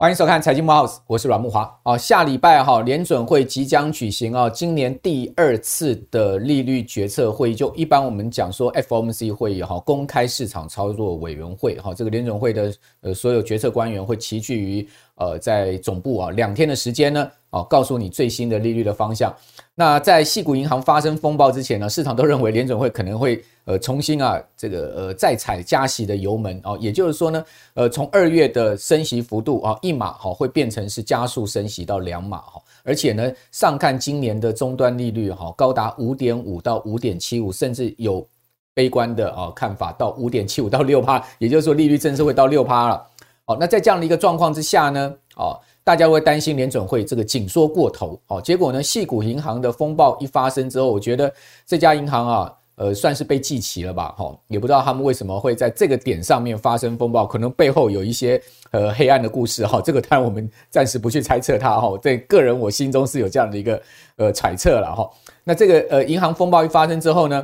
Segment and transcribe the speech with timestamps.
[0.00, 1.68] 欢迎收看财经慕 House，我是阮木华。
[1.82, 7.54] 哦，下礼拜哈联准会即将举行啊，今年第二次的利率决策会议。
[7.54, 19.34] 就一般我们讲说 FOMC 会议哈，公开市场操作委员会哈，这个联准会的呃所有决策官员会齐聚于呃在总部啊，两天的时间呢，哦，告诉你最新的利率的方向。
[19.80, 38.26] 那在矽谷银行发生风暴之前呢，市场都认为联准会可能会呃重新啊这个呃再踩加息的油门哦，也就是说呢，呃从二月的升息幅度啊一码哈会变成是加速升息到两码哈，而且呢上看今年的终端利率哈高达五点五到五点七五，甚至有
[38.74, 43.06] 悲观的啊看法到五点七五到六趴，也就是说利率正式会到六趴了。
[43.44, 45.56] 哦，那在这样的一个状况之下呢，哦。
[45.88, 51.32] 大家会担心联准会这个紧缩过头，哦，结果呢，矽谷银行的风暴一发生之后，我觉得
[51.64, 58.38] 这家银行啊，呃，算是被记齐了吧，哈，也不知道他们为什么会在这个点上面发生风暴，可能背后有一些
[58.70, 63.80] 呃黑暗的故事，哈，这个当然我们暂时不去猜测它，哈，在个人我心中是有这样的一个
[64.16, 65.10] 呃揣测了，哈，
[65.42, 67.42] 那这个呃银行风暴一发生之后呢，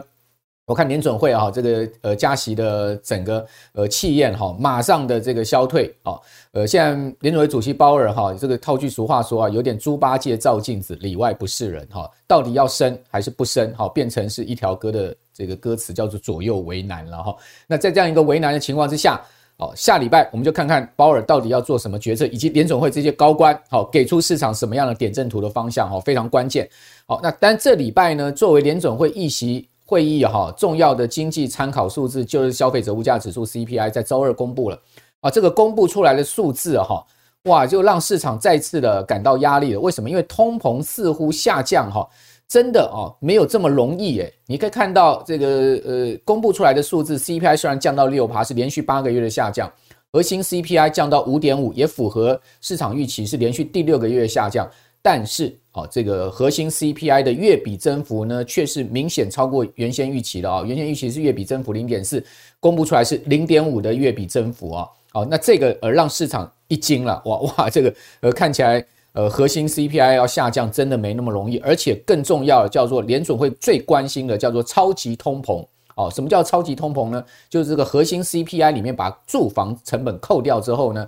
[0.67, 6.19] 我看联准会啊，这个呃加息的整个呃气焰哈，马上的这个消退啊，
[6.53, 13.75] 呃，现在联准会主席鲍尔哈，这个套句俗话说啊，有点猪八戒照镜子，里外不是人哈，到底要升还是不升？
[13.75, 17.37] 哈，变成是一条歌的这个歌词叫做左右为难了哈。
[17.67, 19.21] 那在这样一个为难的情况之下，
[19.59, 26.67] 哦，下礼拜我们就看看鲍尔到底要做什么决策，以及联准会这些高官好给出市场什么样的点阵图的方向哈，非常关键。
[27.07, 29.69] 好，那但这礼拜呢，作为联准会议席。
[29.87, 34.79] 会议哈，重要的经济参考数字就是消费者物价指数 CPI，在周二公布了
[35.21, 37.05] 啊，这个公布出来的数字哈，
[37.45, 39.81] 哇，就让市场再次的感到压力了。
[39.81, 40.09] 为什么？
[40.09, 42.09] 因为通膨似乎下降哈，
[42.49, 44.33] 真的哦，没有这么容易诶。
[44.47, 45.47] 你可以看到这个
[45.85, 49.71] 呃，公布出来的数字 CPI 虽然降到六趴，是连续八个月的下降，
[50.13, 54.67] 核心 CPI 降到五点五，也符合市场预期，是连续第六个月下降。
[55.07, 60.63] 但是，哦，这个核心 CPI 的月比增幅呢，却是明显超过原先预期的啊。
[60.65, 62.25] 原先预期是月比增幅零点四，
[62.59, 64.89] 公布出来是零点五的月比增幅啊。
[65.13, 68.83] 哦，那这个呃让市场一惊了，哇 哇，这个呃看起来
[69.13, 75.63] 呃核心 CPI 要下降真的没那么容易，而且更重要的叫做联准会最关心的叫做超级通膨。
[75.97, 77.23] 哦，什么叫超级通膨呢？
[77.51, 81.07] 就是这个核心 CPI 里面把住房成本扣掉之后呢。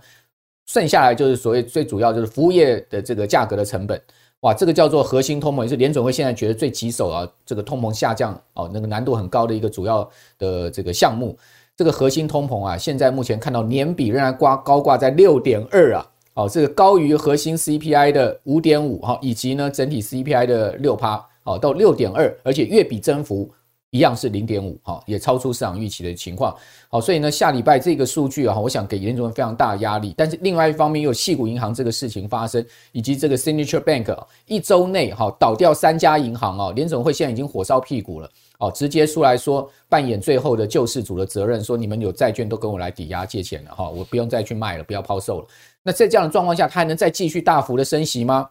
[0.67, 4.01] 剩下来就是所谓最主要就是服务业的这个价格的成本，
[4.41, 11.37] 哇，这个叫做核心通膨，也是联准会现在觉得最棘手啊，这个通膨下降哦，那个难度很高的一个主要的这个项目。
[11.77, 23.51] 这个核心通膨啊，现在目前看到年比仍然挂高挂在六点二啊，哦，这个高于核心 CPI 的五点五哈，以及呢整体 CPI 的六趴，哦，到六点二，而且月比增幅。
[23.97, 26.55] 一样是零点五，哈，也超出市场预期的情况，
[26.91, 30.13] 好，所以呢，下礼拜这个数据啊，我想给联准会非常大的压力。
[30.17, 34.15] 但是另外一方面，又有矽谷银行这个事情发生，以及这个 Signature Bank
[34.47, 45.47] 一周内哈倒掉三家银行啊，联总会现在已经火烧屁股了，哦，直接出来说扮演最后的救世主的责任，说你们有债券都跟我来抵押借钱了哈，我不用再去卖了，不要抛售了。
[45.83, 48.49] 那在这样的状况下，它还能再继续大幅的升息吗？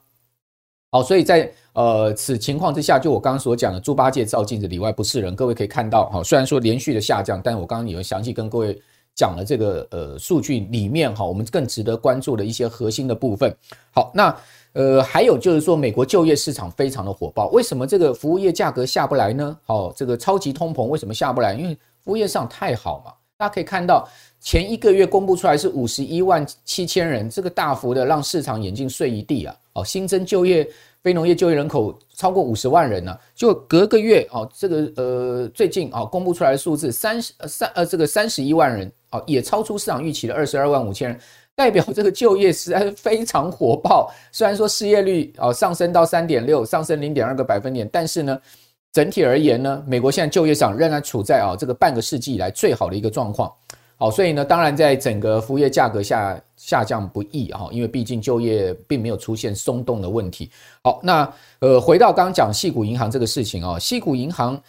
[0.91, 5.35] 好，所以在呃此情况之下，就我刚刚所讲的猪八戒照镜子，里外不是人。
[5.35, 8.81] 各位可以看到，哈，虽然说连续的下降，但我刚刚有详细跟各位
[9.13, 13.55] 讲了这个呃数据里面哈，我们更值得关注的一些核心的部分。
[13.91, 14.35] 好，那
[14.73, 19.57] 呃还有就是说，美国就业市场非常的火爆，为什么这个服务业价格下不来呢？
[19.65, 21.53] 好，这个超级通膨为什么下不来？
[21.53, 23.11] 因为服务业市场太好嘛。
[23.37, 24.07] 大家可以看到，
[24.39, 29.53] 前一个月公布出来是五十一万七千人，这个大幅的让市场眼镜碎一地啊！
[29.73, 30.65] 哦，新增就业
[31.05, 41.19] 非农业就业人口超过五十万人呢、就隔个月哦，这个呃最近啊公布出来的数字三十三呃这个三十一万人哦，也超出市场预期的二十二万五千人，
[41.53, 44.11] 代表这个就业实在是非常火爆。
[44.31, 48.39] 虽然说失业率哦上升到三点六，上升零点二个百分点，但是呢。
[48.91, 53.51] 整体而言呢，美国现在就业上仍然处在啊这个半个世纪以来最好的一个状况。
[53.97, 60.49] 好，所以呢，当然在整个服务业价格下下降不易哈，因为毕竟就业并没有出现松动的问题。
[60.83, 64.61] 好，那呃回到刚刚讲矽谷银行这个事情啊，矽谷银行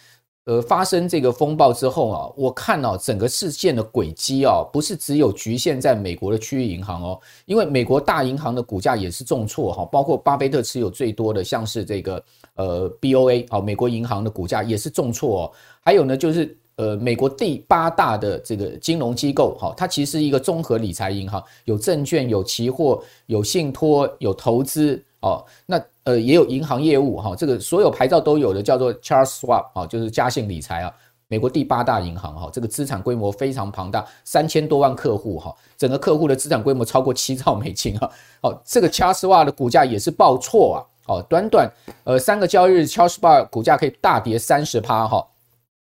[0.45, 12.23] 呃发生这个风暴之后啊，我看到整个事件的轨迹啊，不是只有局限在美国的区域银行哦，因为美国大银行的股价也是重挫哈，包括巴菲特持有最多的像是这个。
[12.57, 15.51] 呃，BOA 啊，美国银行的股价也是重挫哦。
[15.79, 30.93] 还有呢，就是呃美国第八大的这个金融机构，哈，它其实是一个综合理财银行，有证券、有期货、有信托、有投资，哦，那呃也有银行业务，哈，这个所有牌照都有的，叫做 Charles Schwab 啊，就是嘉信理财啊。
[31.29, 38.09] 美国第八大银行哈，这个资产规模非常庞大，三千多万客户哈，整个客户的资产规模超过七兆美金哈。
[38.41, 40.77] 哦，这个 Charles Schwab 的股价也是爆错啊！
[41.07, 41.69] 哦，短短
[42.05, 45.27] 呃三个交易日，Charles Schwab 股价可以大跌三十趴哈。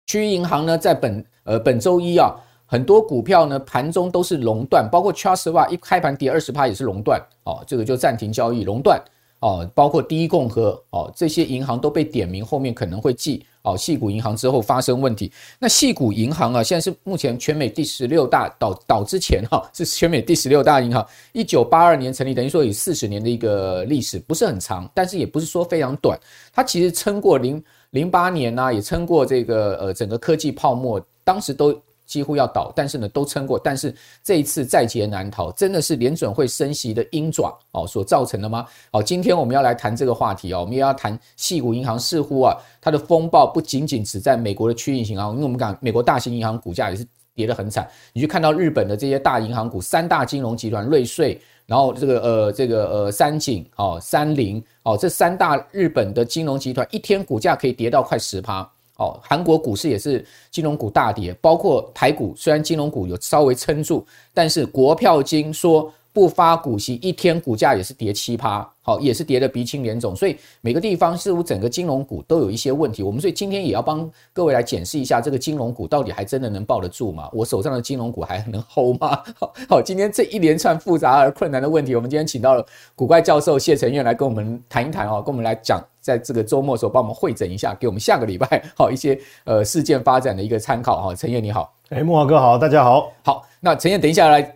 [0.06, 2.34] 区域银行呢，在本呃本周一啊，
[2.66, 9.02] 很多股票呢盘中都是熔断，包括 Charles Wa 一开盘跌二十趴也是熔断哦，这个就暂停交易熔断
[9.40, 13.44] 哦，包括第一共和哦，这些银行都被点名，后面可能会记。
[13.64, 21.02] 哦，矽谷银行之后发生问题，那矽谷银行啊，现在是目前全美第十六大倒倒之前哈， 是全美第十六大银行，
[21.32, 26.20] 一九八二年成立，等于说有四十年的一个历史，不是很长，但是也不是说非常短，
[26.52, 27.64] 它其实撑过零
[27.94, 31.74] 零八年呢，也撑过这个呃整个科技泡沫，当时都。
[32.06, 33.58] 几乎要倒，但是呢都撑过。
[33.58, 33.92] 但是
[34.22, 38.66] 这一次在劫难逃，真的是联准会升息的鹰爪哦所造成的吗？
[38.92, 47.88] 好，今天我们要来谈这个话题哦，我们也要谈细谷银行似乎啊，它的风暴不仅仅只在美国的区域银行，因为我们讲美国大型银行股价也是跌得很惨。
[48.12, 58.68] 你去看到日本的这些大银行股，三大金融集团瑞穗，然后这个呃这个呃三井哦三菱哦这三大日本的金融集团，一天股价可以跌到快十趴。
[58.96, 70.14] 哦，韩国股市也是金融股大跌，包括台股，虽然金融股有稍微撑住，但是国票金说不发股息，一天股价也是跌七趴，好，也是跌得鼻青脸肿。
[70.14, 73.02] 所以每个地方似乎整个金融股都有一些问题。
[73.02, 77.28] 我们所以今天也要帮各位来检视一下，这个金融股到底还真的能抱得住吗？
[77.32, 79.20] 我手上的金融股还能 hold 吗？
[79.40, 82.64] 好，好今天这一连串复杂而困难的问题，我们今天请到了
[82.94, 85.84] 古怪教授谢承彦来跟我们谈一谈哦，跟我们来讲。
[86.00, 91.14] 在这个周末的时候，帮我们会诊一下，给我们下个礼拜好一些呃事件发展的一个参考哈。
[91.14, 93.10] 承彦你好，哎，木华哥好，大家好。
[93.22, 94.53] 好，那承彦等一下来，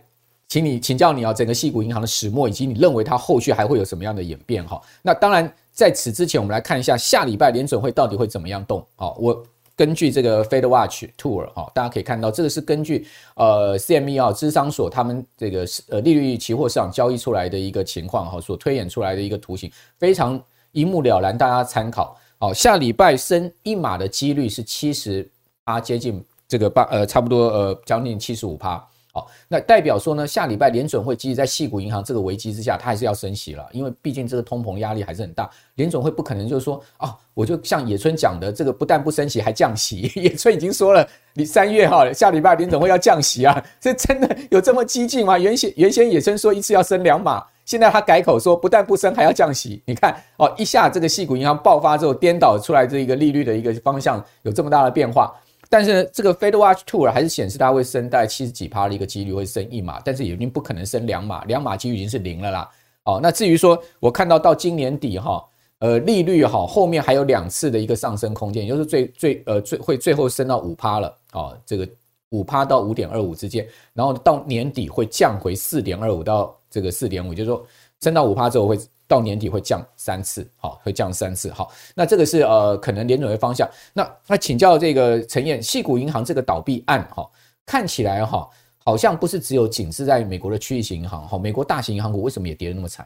[0.49, 4.81] 请你请教你啊，整个矽谷银行的始末，以及你认为它后续还会有什么样的演变哈？
[5.01, 8.85] 那当然，在此之前，我们来看一下下礼拜联准会到底会怎么样动。
[8.95, 9.41] 好，我
[9.75, 20.41] 根据这个 Fed Watch Tool 哈，大家可以看到，这个是根据呃 CME 啊，芝商所他们这个呃利率期货市场交易出来的一个情况哈，所推演出来的一个图形，非常。
[20.71, 22.15] 一目了然，大家参考。
[22.37, 25.27] 好，下礼拜升一码的几率是七十
[25.65, 28.87] 趴，接近这个八呃，差不多呃，将近七十五趴。
[29.11, 35.49] 好，那代表说呢，下礼拜联准会即使在矽谷银行这个危机之下，它还是要升息了，因为毕竟这个通膨压力还是很大。
[35.75, 40.11] 联准会不可能就是说啊，我就像野村讲的，这个不但不升息，还降息。
[40.15, 45.39] 野村已经说了，你三月哈，下礼拜联准会要降息啊，这真的有这么激进吗？
[45.39, 47.43] 原先原先野村说一次要升两码。
[47.65, 49.79] 现在他改口说，不但不升，还要降息。
[49.85, 55.35] 你看哦，一下这个矽谷银行爆发之后，颠倒出来这一个利率的一个方向有这么大的变化。
[55.69, 62.69] 但是呢，这个 Fed Watch Tool 还是显示它会升大概七十几趴的一个几率会升一码，但是已经不可能升两码，两码几率已经是零了啦。
[63.05, 65.43] 哦，那至于说我看到到今年底哈，
[65.79, 71.87] 呃，利率哈后面还有两次的一个上升空间，也就是最最呃最会最后升到五趴了哦，这个
[72.29, 76.55] 五趴到五点二五之间，然后到年底会降回四点二五到。
[76.71, 77.65] 这个四点五，就是说
[77.99, 78.77] 升到五趴之后，会
[79.09, 83.67] 到年底会降三次，好，会降三次，好，那这个是呃可能联准的方向。
[83.91, 87.27] 那那请教这个陈燕，细谷银行这个倒闭案哈，
[87.65, 88.47] 看起来哈
[88.85, 93.03] 好像不是只有仅是在美国的区域性银行哈，美国大型银行股为什么也跌得那么惨？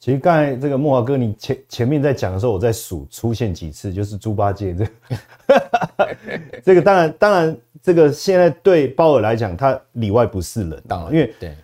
[0.00, 6.16] 其实刚才这个莫华哥，你前前面在讲的时候，我在数出现几次，就是猪八戒这个，
[6.64, 11.54] 这个当然当然这个现在对鲍尔来讲，他里外不是人，当然因为对。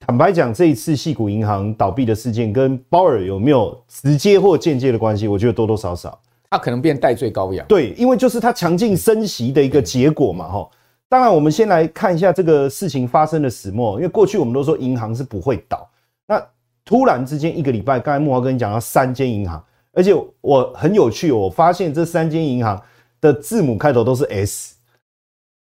[0.00, 5.28] 坦白讲，这一次矽谷银行倒闭的事件跟鲍尔有没有直接或间接的关系？
[5.28, 6.18] 我觉得多多少少，
[6.50, 7.64] 他可能变代罪羔羊。
[7.68, 10.68] 对，因为就是他强劲升息的一个结果嘛，哈。
[11.08, 15.88] 当然，我们先来看一下这个事情发生的始末，因为过去我们都说银行是不会倒，
[16.26, 16.42] 那
[16.84, 22.80] 突然之间一个礼拜，刚才木华跟你讲到三间银行，而且我很有趣，我发现这三间银行
[23.20, 24.74] 的字母开头都是 S，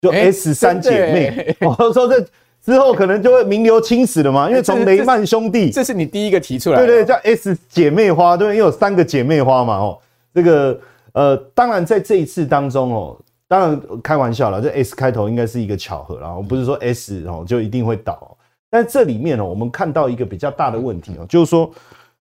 [0.01, 2.25] 就 S 三姐妹， 我说这。
[2.68, 9.98] 之后可能就会名留青史了嘛，因为从雷曼兄弟，这是你第一个提出来的，对对，叫 S 姐妹花，对，因为有三个姐妹花嘛，哦，
[10.34, 10.78] 这个
[11.14, 18.38] 呃，当然在这一次当中哦，当然开玩笑了，这 S 开头应该是一个巧合啦，我不是说 S 哦就一定会倒，
[18.70, 21.72] 但这里面哦，我们看到一个比较大的问题哦，就是说，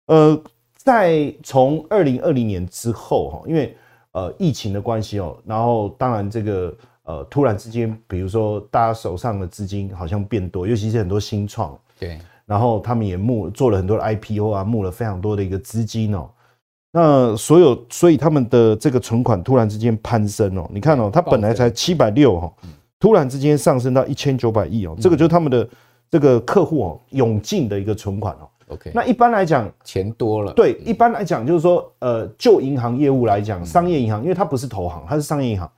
[0.07, 0.41] 呃，
[0.77, 3.77] 在从二零二零年之后哈，因为
[4.13, 6.73] 呃疫情的关系哦，然后当然这个。
[7.07, 16.29] 呃，突然之间，比如说大家手上的资金好像变多，尤其是很多新创，对，然后他们也募做了很多的 IPO 啊，募了非常多的一个资金哦。
[16.93, 22.53] 那所有，所以他们的这个存款突然之间攀升哦，你看哦，它本来才七百六哈，
[22.99, 25.69] 突然之间上升到一千九百亿哦，这个就是他们的
[26.11, 28.49] 这个客户哦涌进的一个存款哦。
[28.69, 30.53] OK，那一般来讲，钱多了。
[30.55, 35.71] 对，一般来讲就是说，呃，就银行业务来讲，商业银行，因为它不是投行，它是商业银行，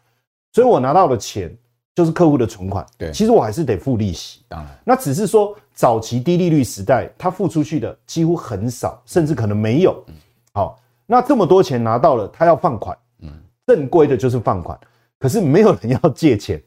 [0.52, 1.57] 所以我拿到的钱
[1.95, 2.85] 就是客户的存款。
[2.97, 4.43] 对，其实我还是得付利息。
[4.49, 10.05] 当然，那只是说早期低利率时代，他付出去的几乎很少，甚至可能没有。
[10.52, 10.78] 好。
[11.11, 13.33] 那这么多钱拿到了，他要放款，嗯，
[13.67, 14.78] 正规的就是放款，
[15.19, 16.62] 可是没有人要借钱，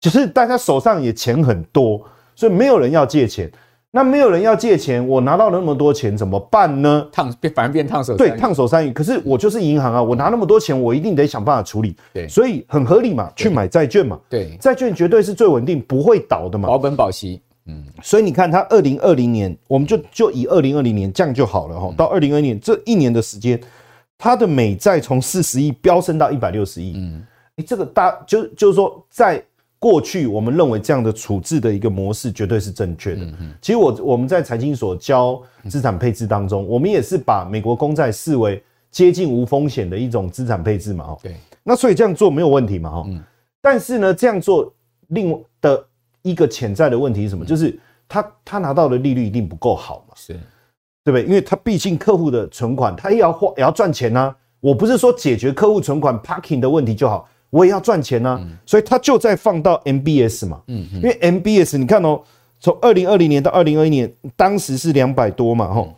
[0.00, 2.02] 就是大家手上也钱很多，
[2.34, 3.52] 所以没有人要借钱。
[3.94, 7.06] 那没有人要借钱，我拿到了那么多钱怎么办呢？
[7.12, 8.90] 烫变，反而变烫手对，烫手山芋。
[8.92, 11.94] 可是我就是银行啊，我拿那么多钱，我一定得想办法处理。
[12.12, 14.18] 对，所以很合理嘛，去买债券嘛。
[14.28, 17.40] 对，债券绝对是最稳定，不会倒的嘛，保本保息。
[17.66, 21.94] 嗯，所以你看，它二零二零年，我们就就以二零二零年这样就好了哈。
[21.96, 23.60] 到二零二零年这一年的时间。
[24.18, 29.42] 它的美债从四十亿飙升到一百六十亿，嗯，哎，这个大就就是说，在
[29.82, 33.26] 过去我们认为这样的处置的一个模式绝对是正确的。
[33.60, 38.62] 其实我我们在财经所教资产配置当中，我们也是把美国公债视为
[38.92, 41.34] 接近无风险的一种资产配置嘛，哦，对，
[41.64, 43.06] 那所以这样做没有问题嘛，哈，
[43.60, 44.72] 但是呢，这样做
[45.08, 45.84] 另外的
[46.22, 47.44] 一个潜在的问题是什么？
[47.44, 50.38] 就是他他拿到的利率一定不够好嘛，是。
[51.04, 51.24] 对不对？
[51.24, 54.36] 因为他毕竟客户的存款，他也要花，也要赚钱呐、啊。
[54.60, 58.48] 我不是说解决客户存款 parking 的问题就好，我也要赚钱呐、啊。
[58.66, 60.60] 所以他就在放到 MBS 嘛。
[60.66, 62.20] 嗯，因为 MBS 你看哦，
[62.58, 65.94] 从二零二零年到二零二一年，当时是两百多嘛，吼，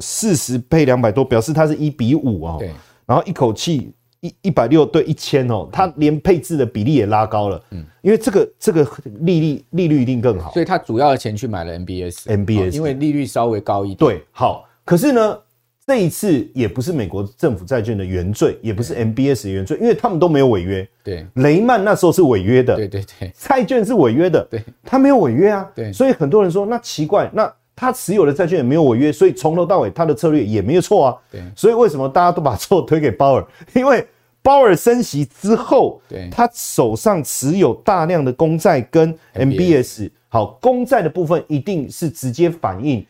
[0.00, 2.56] 四十配两百多，表示它是一比五啊。
[2.58, 2.72] 对，
[3.06, 3.92] 然后一口气。
[4.24, 8.82] 一一百六对一千哦，它连配置的比例也拉高了，嗯，因为这个这个
[9.20, 13.98] 利率利率一定更好，所以他主要的钱去买了 MBS，MBS，因为利率稍微高一点。
[13.98, 15.38] 对，好，可是呢，
[15.86, 20.88] 这一次也不是美国政府债券的原罪，也不是 MBS 的原罪，因为他们都没有违约。
[21.02, 33.46] 对，雷曼那时候是违约的，对对对，债券是违约的，对，他没有违约啊，对，所以很多人说那奇怪，那他持有的债券也没有违约，所以从头到尾他的策略也没有错啊，对，所以为什么大家都把错推给鲍尔？
[33.74, 34.06] 因为
[34.40, 43.04] 鲍尔升息之后，对，他手上持有大量的公债跟 MBS，好，公债的部分一定是直接反映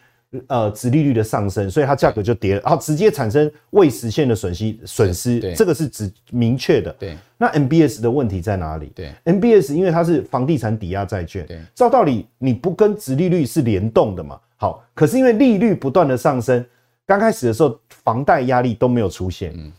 [0.46, 6.92] 呃殖利率的上升，所以它价格就跌了，然后直接产生未实现的损失损失，这个是指明确的。
[6.98, 8.92] 对，那 MBS 的问题在哪里？
[8.94, 14.38] 对，MBS 因为它是房地产抵押债券，对，照道理你不跟殖利率是联动的嘛？
[14.56, 16.64] 好，可是因为利率不断的上升，
[17.06, 19.52] 刚开始的时候房贷压力都没有出现。
[19.56, 19.72] 嗯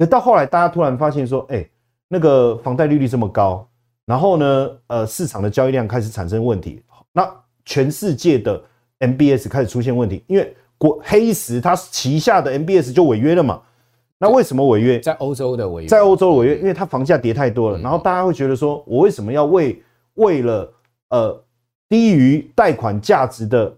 [0.00, 1.68] 那到后来，大家突然发现说，哎，
[2.06, 3.68] 那个房贷利率这么高，
[4.06, 6.80] 然后呢，呃，市场的交易量开始产生问题，
[7.12, 7.28] 那
[7.64, 8.62] 全世界的
[9.00, 13.62] MBS 开始出现问题，因为国黑石它旗下的 MBS 就违约了嘛。
[14.18, 14.98] 那为什么违约？
[15.00, 19.80] 在欧洲的违约，在欧洲违约，因为它房价跌太多了，然后大家会觉得说，我为什么要为
[20.14, 20.72] 为了
[21.10, 21.44] 呃
[21.88, 23.72] 低于贷款价值的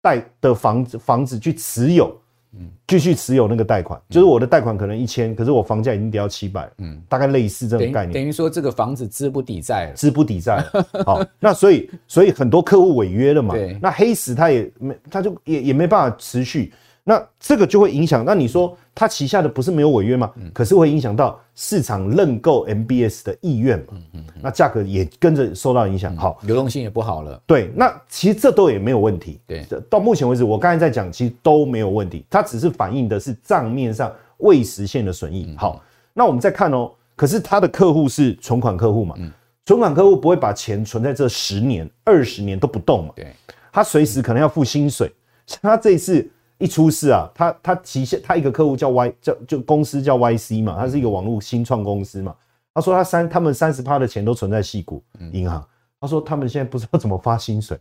[0.00, 2.16] 贷的房子房子去持有？
[2.58, 8.12] 嗯，继续持有那个贷款，就是我的贷款可能一千，可是我房价已经跌到七百，嗯，大概类似这种概念。
[8.12, 10.64] 等于说这个房子资不抵债了，资不抵债。
[11.04, 16.72] 好，那所以所以很多客户违约了嘛，对，那黑石他也没，他就也也没办法持续。
[17.06, 18.24] 那这个就会影响。
[18.24, 20.32] 那你说他旗下的不是没有违约吗？
[20.54, 23.84] 可是会影响到市场认购 MBS 的意愿嘛？
[23.90, 24.24] 嗯嗯。
[24.40, 26.16] 那价格也跟着受到影响。
[26.16, 27.38] 好，流动性也不好了。
[27.46, 29.38] 对，那其实这都也没有问题。
[29.46, 32.24] 对，到目前为止，我刚才在讲，其实都没有问题。
[32.30, 35.54] 它只是反映的是账面上未实现的损益。
[35.58, 35.82] 好，
[36.14, 36.90] 那我们再看哦。
[37.16, 39.14] 可是他的客户是存款客户嘛？
[39.18, 39.30] 嗯。
[39.66, 43.12] 存款客户不会把钱存在这十年、二十年都不动嘛？
[43.14, 43.26] 对。
[43.70, 45.12] 他随时可能要付薪水。
[45.46, 46.26] 像他这一次。
[46.64, 52.34] 一出事啊，他他旗下他一个客户叫 Y 叫就公司叫 YC 嘛，他是一个网络新创公司嘛。
[52.72, 55.62] 他说他三他们三十趴的钱都存在细股银行。
[56.00, 57.78] 他说他们现在不知道怎么发薪水，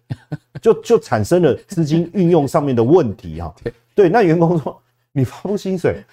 [0.61, 3.55] 就就产生了资金运用上面的问题哈。
[3.95, 4.77] 对，那员工说
[5.13, 6.03] 你发不薪水，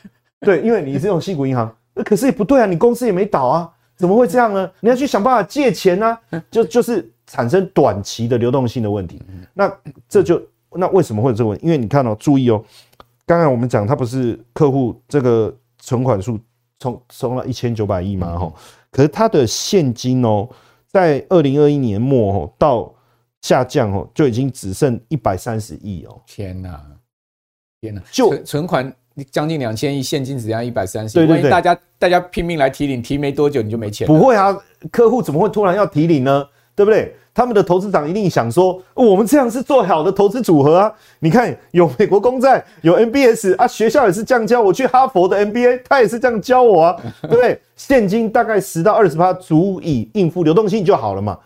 [0.40, 1.74] 对，因为你是用细股银行，
[2.04, 4.70] 可是也不对啊，你公司也没倒啊，怎么会这样呢？
[4.78, 6.16] 你要去想办法借钱啊，
[6.52, 9.20] 就就是产生短期的流动性的问题。
[9.52, 9.68] 那
[10.08, 10.40] 这就。
[10.76, 11.66] 那为什么会有这个问题？
[11.66, 12.62] 因为你看哦，注意哦，
[13.26, 16.38] 刚才我们讲，它不是客户这个存款数
[16.78, 18.52] 冲冲了一千九百亿嘛，哈，
[18.90, 20.48] 可是它的现金哦，
[20.86, 22.94] 在二零二一年末哦到
[23.42, 26.20] 下降哦，就已经只剩一百三十亿哦。
[26.26, 26.80] 天哪，
[27.80, 28.92] 天哪，就存款
[29.30, 31.26] 将近两千亿，现金只剩一百三十亿。
[31.26, 34.06] 对对对，大家大家拼命来提领，提没多久你就没钱。
[34.06, 34.56] 不会啊，
[34.90, 36.46] 客户怎么会突然要提领呢？
[36.76, 37.14] 对不对？
[37.40, 40.92] 他们的投资长一定想说，我们这样是做好的投资组合啊！
[41.20, 44.60] 你看，有美国公债，有 MBS 啊，学校也是这样教。
[44.60, 47.58] 我去哈佛的 MBA，他也是这样教我啊，对不对？
[47.76, 51.38] 现金大概十到二十趴，足以应付流动性就好了嘛。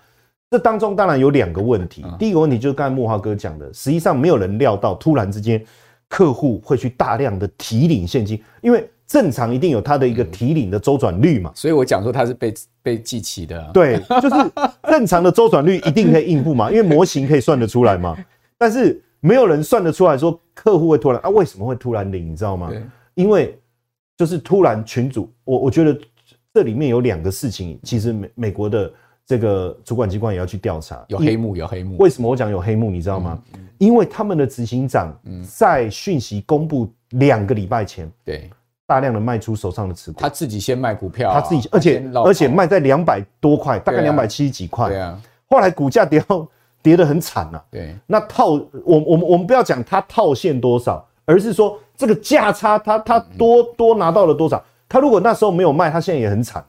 [0.50, 5.64] 这当中当然有两个问题，第一个问题就是刚才慕驊哥讲的，实际上没有人料到，突然之间
[6.08, 8.84] 客户会去大量的提领现金，因为。
[9.06, 13.70] 正常一定有它的一个提领的周转率嘛，所以我讲说它是被被记起的。
[13.72, 14.36] 对，就是
[14.84, 18.16] 正常的周转率一定可以应付嘛， 因为模型可以算得出来嘛。
[18.56, 22.30] 但是没有人算得出来说客户会突然啊，为什么会突然领？
[22.30, 22.70] 你知道吗？
[23.14, 23.58] 因为
[24.16, 25.98] 就是突然群主，我我觉得
[26.52, 28.92] 这里面有两个事情，其实美美国的
[29.26, 31.96] 这个主管机关也要去调查，有黑幕，有黑幕。
[31.98, 32.90] 为什么我讲有黑幕？
[32.90, 33.38] 你知道吗？
[33.78, 35.14] 因为他们的执行长
[35.46, 38.48] 在讯息公布两个礼拜前，对。
[38.86, 44.88] 大量的卖出手上的持股，他自己先卖股票，啊，他自己，而且而且卖在两百多块，大概两百七十几块。
[44.88, 46.46] 对啊，后来股价跌到
[46.82, 47.62] 跌得很惨呐。
[47.70, 54.62] 对，那套我我们我们不要讲他套现多少，而是说这个价差他他多多拿到了多少。
[54.86, 56.62] 他如果那时候没有卖，他现在也很惨，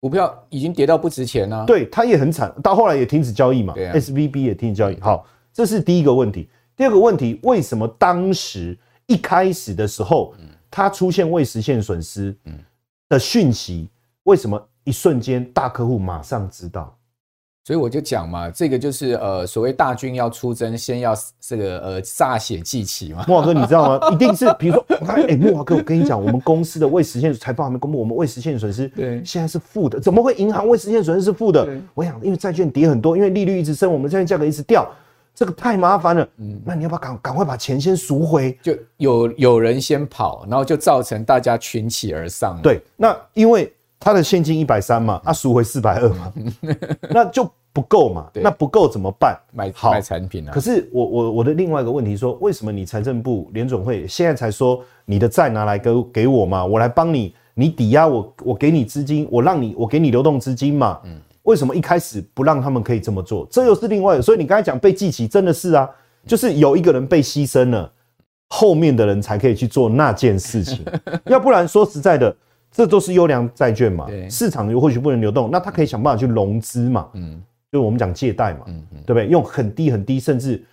[0.00, 1.66] 股票已经跌到不值钱了。
[1.66, 3.74] 对，他也很惨，到后来也停止交易嘛。
[3.74, 4.98] 对，SVB 也停止交易。
[5.00, 6.48] 好，这是第一个问题。
[6.74, 10.32] 第二个问题，为什么当时一开始的时候？
[10.72, 12.34] 它出现未实现损失
[13.10, 13.90] 的讯息，
[14.24, 16.96] 为什么一瞬间大客户马上知道？
[17.64, 23.24] 所以我就讲嘛，这个就是呃，所谓大军要出征，先要这个呃歃血祭旗嘛。
[23.28, 24.10] 莫华哥，你知道吗？
[24.10, 31.68] 一定是比如说，哎、欸，慕驊哥，我跟你讲，我们公司的未实现财报还没公布，我们未实现损失对现在是负的，怎么会银行未实现损失是负的？
[31.94, 34.90] 我想，因为债券跌很多，因为利率一直升，我们债券价格一直掉。
[35.34, 38.56] 这个太麻烦了，嗯，那你要不要赶赶快把钱先赎回？
[38.62, 42.60] 就有有人先跑，然后就造成大家群起而上。
[42.62, 46.32] 对，那因为他的现金一百三嘛，啊，赎回四百二嘛，
[47.10, 48.30] 那就不够嘛。
[48.34, 49.38] 那不够怎么办？
[49.52, 50.52] 买好卖产品啊。
[50.52, 61.18] 可是我我我的另外一个问题说，为什么你财政部联总会现在才说你的债拿来给给我嘛，我来帮你，你抵押我，我给你资金，我让你我给你流动资金嘛，嗯。
[61.44, 63.46] 为什么一开始不让他们可以这么做？
[63.50, 64.22] 这又是另外的。
[64.22, 65.88] 所以你刚才讲被记起，真的是啊，
[66.26, 67.92] 就是有一个人被牺牲了，
[68.48, 70.84] 后面的人才可以去做那件事情。
[71.26, 72.34] 要不然说实在的，
[72.70, 79.26] 这都是优良债券嘛，市场又或许不能流动，那他可以想办法去融资嘛，嗯，就我们讲借贷嘛，嗯嗯，对不对？
[79.26, 80.64] 用很低很低，甚至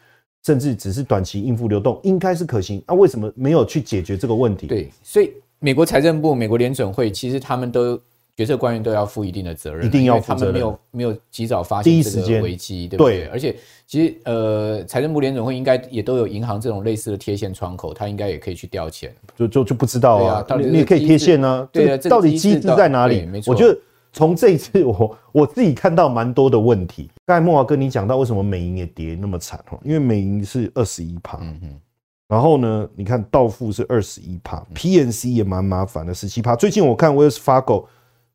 [0.45, 2.84] 甚至只是短期应付流动，应该是可行。
[2.86, 4.67] 那为什么没有去解决这个问题？
[4.67, 7.99] 对，所以美国财政部、美国联准会，其实他们都。
[8.39, 10.39] 决策官员都要负一定的责任，一定要负责。
[10.39, 13.25] 他们没有没有及早发现这个危机，对不对？
[13.25, 13.54] 而且
[13.86, 19.13] 其实呃，财政部联总会应该也都有银行这种类似的贴现窗口，他应该也可以去调钱。
[19.36, 21.67] 就就就不知道啊，你你也可以贴现呢。
[21.69, 23.25] 对，到底机制在哪里？
[23.25, 23.54] 没错。
[23.54, 23.78] 我觉得
[24.13, 27.10] 从这一次我我自己看到蛮多的问题。
[27.25, 29.78] 刚才莫华哥你讲到为什么美银也跌那么惨哈？
[29.84, 31.80] 因为美银是二十一趴，嗯嗯。
[32.30, 36.56] 然后呢，你看道富是二十一趴，PNC 也蛮麻烦的十七趴。
[36.56, 37.84] 最近我看 Wells Fargo。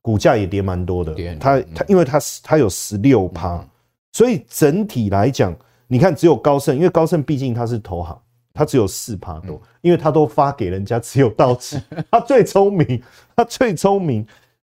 [0.04, 3.66] 股价也跌蛮多的，它它因为它它有十六趴，
[4.12, 8.20] 所以整体来讲，你看只有高盛，因为高盛毕竟它是投行，
[8.52, 11.80] 它只有四趴多，因为它都发给人家只有到期，
[12.12, 13.02] 它最聪明，
[13.34, 14.26] 它最聪明，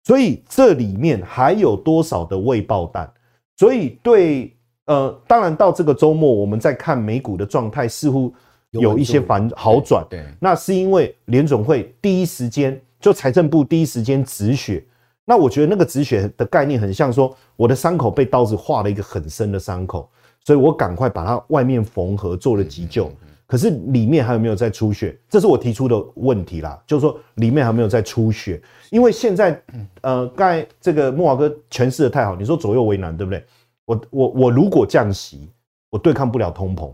[0.03, 3.09] 所以这里面还有多少的未爆弹？
[3.57, 4.53] 所以对
[4.87, 8.35] 呃，当然到这个周末，我们在看美股的状态，似乎
[8.73, 14.85] 有一些反好转，对，那是因为联总会第一时间就财政部第一时间止血。
[15.31, 20.11] 那我觉得那个止血的概念很像说，我的伤口被刀子划了一个很深的伤口，
[20.45, 23.09] 所以我赶快把它外面缝合做了急救。
[23.47, 25.17] 可是里面还有没有在出血？
[25.29, 28.61] 这是我提出的问题啦，就是说里面还有没有在出血？
[28.91, 29.63] 因为现在
[30.01, 33.45] 呃，刚才这个慕驊哥诠释的太好，你说左右为难，对不对？
[33.85, 35.49] 我我我如果降息，
[35.91, 36.93] 我对抗不了通膨，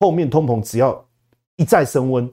[0.00, 1.06] 后面通膨只要
[1.54, 2.28] 一再升温，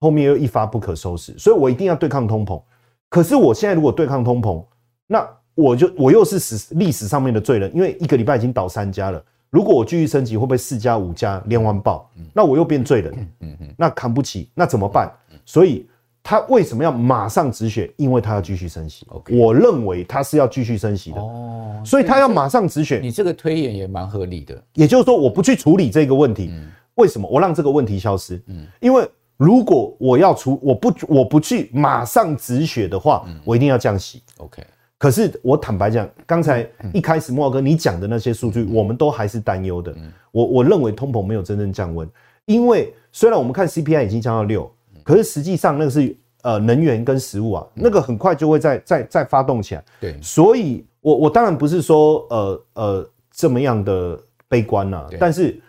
[0.00, 2.60] 后面又一发不可收拾，所以我一定要对抗通膨。
[3.08, 4.62] 可是我现在如果对抗通膨，
[5.08, 9.20] 那我就我又是史历史上面的罪人，因为一个礼拜已经倒三家了。
[9.50, 12.08] 如果我继续升级，会不会四家五家连环爆？
[12.34, 13.28] 那我又变罪人，
[13.76, 15.10] 那扛不起，那怎么办？
[15.46, 15.88] 所以
[16.22, 17.90] 他为什么要马上止血？
[17.96, 19.06] 因为他要继续升息。
[19.30, 23.00] 我认为他是要继续升息的哦，所以他要马上止血。
[23.02, 24.62] 你这个推演也蛮合理的。
[24.74, 26.52] 也就是说，我不去处理这个问题，
[26.96, 27.26] 为什么？
[27.26, 28.38] 我让这个问题消失。
[28.48, 34.22] 嗯，因为如果我要处，我不我不去马上止血的话，我一定要降息。
[34.36, 34.62] OK。
[34.98, 39.94] 可是我坦白讲，刚才一开始慕驊哥你讲的那些数据，我们都还是担忧的。
[40.32, 42.08] 我我认为通膨没有真正降温，
[42.46, 44.68] 因为虽然我们看 CPI 已经降到六，
[45.04, 49.84] 可是实际上那个是呃能源跟食物啊，那个很快就会再再再发动起来。
[50.00, 55.08] 对，所以我我当然不是说呃呃这么样的悲观呐、啊。
[55.20, 55.60] 但是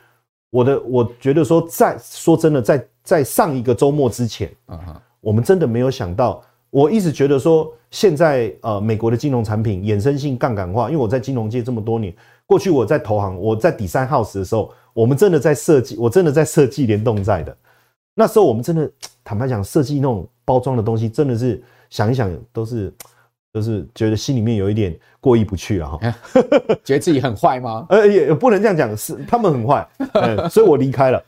[0.50, 4.52] 我的我觉得说，在说真的，在在上一个周末之前，
[5.22, 6.44] 我们真的没有想到。
[6.72, 12.14] 我一直觉得说，现在呃，美国的金融产品衍生性杠杆化，因为我在金融界这么多年，
[12.46, 17.56] 过去我在投行，我在底三 house 的时候，我们真的在设计，我真的在设计联动债的。
[18.14, 18.92] 那时候我们真的
[19.24, 22.94] 坦白讲，设计那种包装的东西，真的是想一想都是
[23.52, 26.00] 都是觉得心里面有一点过意不去啊哈。
[26.84, 27.88] 觉得自己很坏吗？
[27.90, 31.24] 呃，也不能这样讲，是他们很坏，嗯，所以我离开了。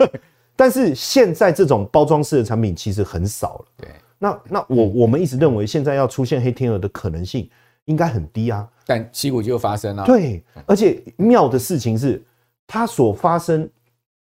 [0.56, 3.64] 但是现在这种包装式的产品其实很少了。
[3.76, 3.88] 对。
[4.18, 7.48] 那那我我们一直认为现在要出现黑天鹅的可能性
[7.84, 10.04] 应该很低啊，但矽谷就发生了。
[10.04, 12.22] 对，而且妙的事情是，
[12.66, 13.68] 它所发生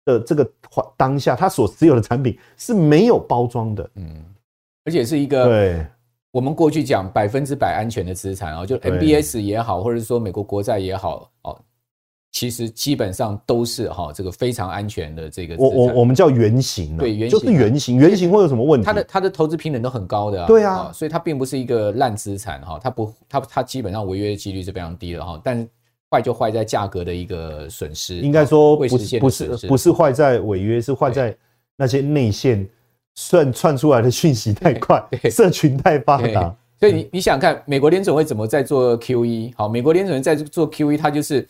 [0.04, 0.50] 的这个
[0.96, 4.24] 当下，它所持有的产品是没有包装的，嗯，
[4.84, 5.86] 而且是一个对。
[6.30, 11.60] 我们过去讲百分之百安全的资产啊，就 MBS 也好，或者是说美国国债也好，哦。
[12.34, 15.54] 其实基本上都是哈，这个非常安全的这个。
[15.56, 18.84] 我我我们叫原型，对，原就是原型，原型会有什么问题？
[18.84, 25.64] 它的它的投资平等都很高的啊，对啊，所以它并不是一个烂资产哈，它不它它基本上违约的几率是非常低的哈，但
[26.10, 31.36] 坏就坏在价格的一个损失，应该说不是不是不是坏在违约，是坏在
[31.76, 32.68] 那些内线
[33.14, 39.52] 算串出来的讯息太快，社群太发达，所以你你想看美国联准会怎么在做 QE？
[39.54, 41.46] 好，美国联准会在做 QE，它就是。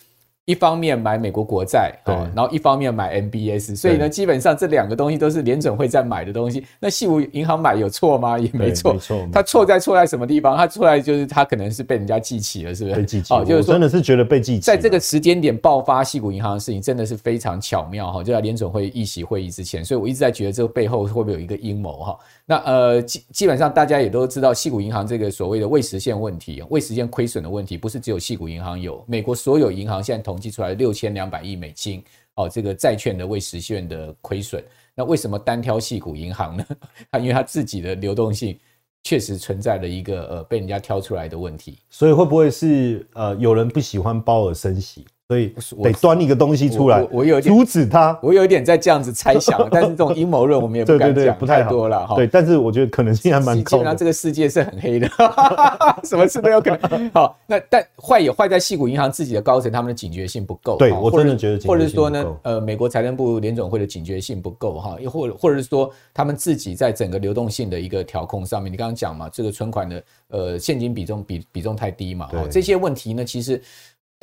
[0.46, 6.66] 一方面买美国国债，对，然后一方面买 MBS，所以呢，基本上这两个东西都是联准会在买的东西。
[6.78, 8.38] 那矽谷银行买有错吗？
[8.38, 9.26] 也没错，没错。
[9.33, 10.54] 它错在错在什么地方？
[10.54, 12.96] 它错在就是它可能是被人家记起了，是不是？
[12.96, 13.33] 被记起。
[13.33, 14.61] 哦，就是说真的是觉得被记起。
[14.61, 18.22] 在这个时间点爆发矽谷银行的事情，真的是非常巧妙哈！
[18.22, 22.18] 就在联准会议席会议之前，所以我一直在觉得这个背后会不会有一个阴谋哈？
[22.44, 32.02] 那呃，基基本上大家也都知道，矽谷银行这个所谓的未实现问题、未实现亏损的问题，不是只有矽谷银行有，美国所有银行现在统计出来六千两百亿美金
[32.34, 34.62] 哦，这个债券的未实现的亏损。
[34.92, 36.66] 那为什么单挑系股银行呢？
[37.08, 38.58] 他因为他自己的流动性
[39.04, 45.06] 确实存在了一个呃被人家挑出来的问题，所以会不会是呃有人不喜欢鲍尔升息？
[45.26, 52.14] 所以得端一个东西出来，我，有点阻止他，我有一点在这样子猜想， 但是这种阴谋论我们也不敢讲，对对对，不太多了哈。
[52.14, 53.70] 对，但是我觉得可能性还蛮高。
[53.70, 55.08] 基本上这个世界是很黑的，
[56.04, 57.10] 什么事都有可能。
[57.12, 60.76] 好，那但坏也坏在矽谷银行自己的高层，他们的警觉性不够。
[60.76, 73.58] 对，我真的觉得，或者是说呢，呃，美国财政部联总会的警觉性不够哈，又或者或者是说他们自己在整个流动性的一个调控上面，你刚刚讲嘛，这个存款的呃现金比重比比重太低嘛，这些问题呢，其实。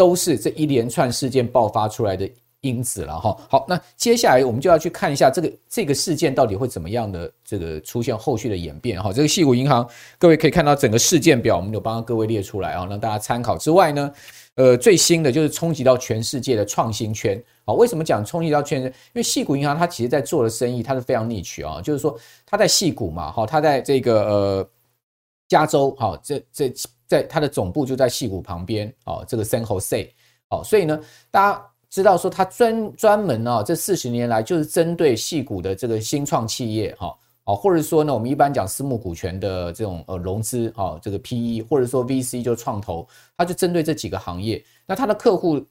[0.02, 2.28] 都是这一连串事件爆发出来的
[2.62, 3.38] 因子了哈。
[3.48, 9.14] 好，那接下来我们就要去看一下这个这个事件到底会怎么样的这个出现后续的演变哈。
[9.14, 9.88] 这个矽谷银行，
[10.18, 13.56] 各位可以看到整个事件表，我们有帮各位列出来啊，让大家参考。
[13.60, 14.12] 之外呢，
[14.56, 17.40] 呃，最新的就是冲击到全世界的创新圈。
[17.64, 18.82] 好，为什么讲冲击到全？
[18.82, 24.70] 因为矽谷银行它其实在做的生意，它是非常逆取啊，就是说它在矽谷嘛，哈，它在这个呃
[25.48, 26.74] 加州，哈，这这。
[27.12, 30.08] 在它的总部就在戏谷旁边哦，这个 San Jose
[30.50, 30.98] 哦，所以呢，
[31.30, 45.62] 大家知道说它专专门啊，这四十年来就是针对戏谷的这个新创企业哈哦，或者说呢，我们一般讲私募股权的这种呃融资哦，这个 PE 或者说 VC 就创投，它就针对这几个行业，那它的客户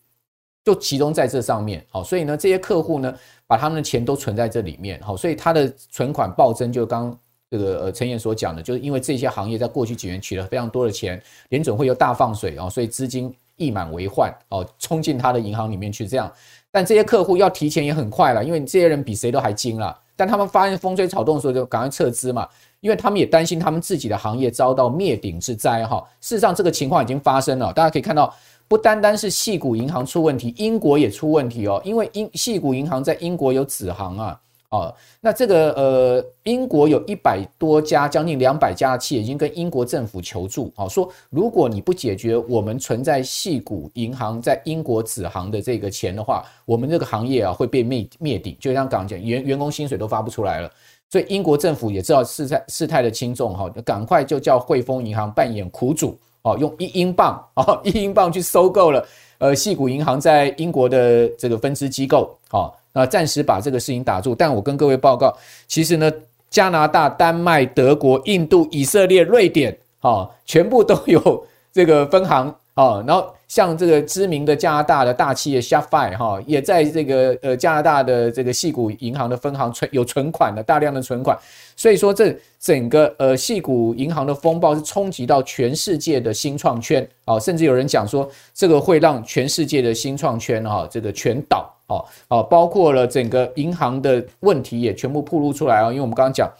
[0.62, 7.18] 就集中在这上面好，所以呢，这些客户呢，把他们的钱都存在这里面好，所以它的存款暴增，就刚。
[7.50, 16.06] 这个呃，陈彦所讲的，就是因为这些行业在过去几年取了非常多的钱，联准会又大放水啊，所以资金溢满为患哦，冲进他的银行里面去。
[16.06, 16.32] 这样，
[16.70, 19.98] 但这些客户要提钱也很快了，因为这些人比谁都还精了。
[20.14, 22.46] 但他们发现风吹草动的时候，就赶快撤资嘛，
[22.80, 26.06] 因为他们也担心他们自己的行业遭到灭顶之灾哈。
[26.20, 28.32] 事实上，这个情况已经发生了，大家可以看到，
[28.68, 34.40] 不单单是矽谷银行出问题，英国也出问题哦，因为英矽谷银行在英国有子行啊。
[34.70, 48.56] 哦，那这个呃，英国有一百多家，将近两百家的企业已经跟英国政府求助，好说，如果你不解决我们存在矽谷银行在英国子行的这个钱的话，我们这个行业啊会被灭灭顶。
[48.60, 50.70] 就像刚刚讲，员员工薪水都发不出来了，
[51.08, 59.04] 所以英国政府也知道事态事态的轻重，哈，赶快就叫汇丰银行扮演苦主，哦，用一英镑，哦， 一英镑去收购了
[59.38, 62.72] 呃矽谷银行在英国的这个分支机构，哦。
[62.92, 64.34] 啊，暂时把这个事情打住。
[64.34, 66.10] 但我跟各位报告，其实呢，
[66.48, 73.02] 加拿大、丹麦、德国、印度、以色列、瑞典，啊，全部都有 这个分行啊。
[73.06, 81.36] 然后像这个知名的加拿大的大企业 Shopify 哈，也在这个呃加拿大的这个矽谷银行的分行存有存款的大量的存款，
[81.76, 96.50] 所以说这整个呃矽谷银行的风暴是冲击到全世界的新创圈啊，甚至有人讲说这个会让全世界的新创圈哈这个全倒哦哦，包括了整个银行的问题也全部暴露出来啊，因为我们刚刚讲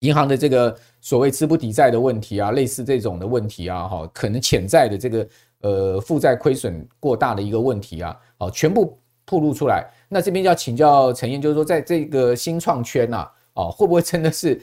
[0.00, 5.26] 银行的这个所谓资不抵债的问题啊，类似这种的问题啊哈，可能潜在的这个。
[5.62, 9.86] 呃，负债亏损过大的一个问题啊，哦，全部暴露出来。
[10.08, 14.58] 那这边要请教陈燕，就是说，在这个新创圈呐，哦，会不会真的是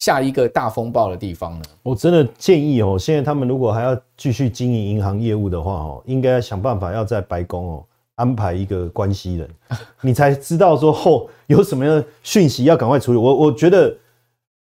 [0.00, 1.64] 下一个大风暴的地方呢？
[1.82, 7.84] 我真的建议哦，现在他们如果还要继续经营银行业务的话哦，应该想办法要在白宫哦
[8.22, 9.48] 安排一个关系人，
[10.00, 13.18] 你才知道说后有什么样的讯息要赶快处理。
[13.18, 13.92] 我我觉得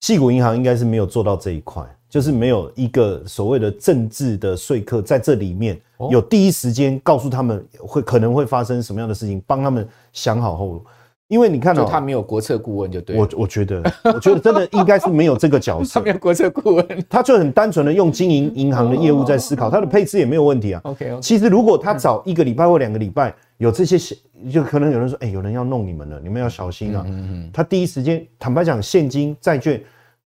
[0.02, 1.84] 细谷银行应该是没有做到这一块。
[2.10, 10.84] 就是没有一个所谓的政治的说客在这里面有第一时间告诉他们会可能会发生什么样的事情，帮他们想好后路。
[11.30, 13.16] 因为你看到他没有国策顾问，就对。
[13.16, 15.94] 我我觉得，我觉得真的应该是没有这个角色。
[16.02, 20.82] 他没有国策顾问，他就很单纯的用经营银行的业务在思考，他的配置也没有问题啊。
[20.84, 24.18] OK，其实如果他早一个礼拜或两个礼拜有这些，
[24.52, 27.06] 就可能有人说，哎，有人要弄你们了，你们要小心啊。
[27.54, 29.82] 他第一时间，坦白讲，现金债券。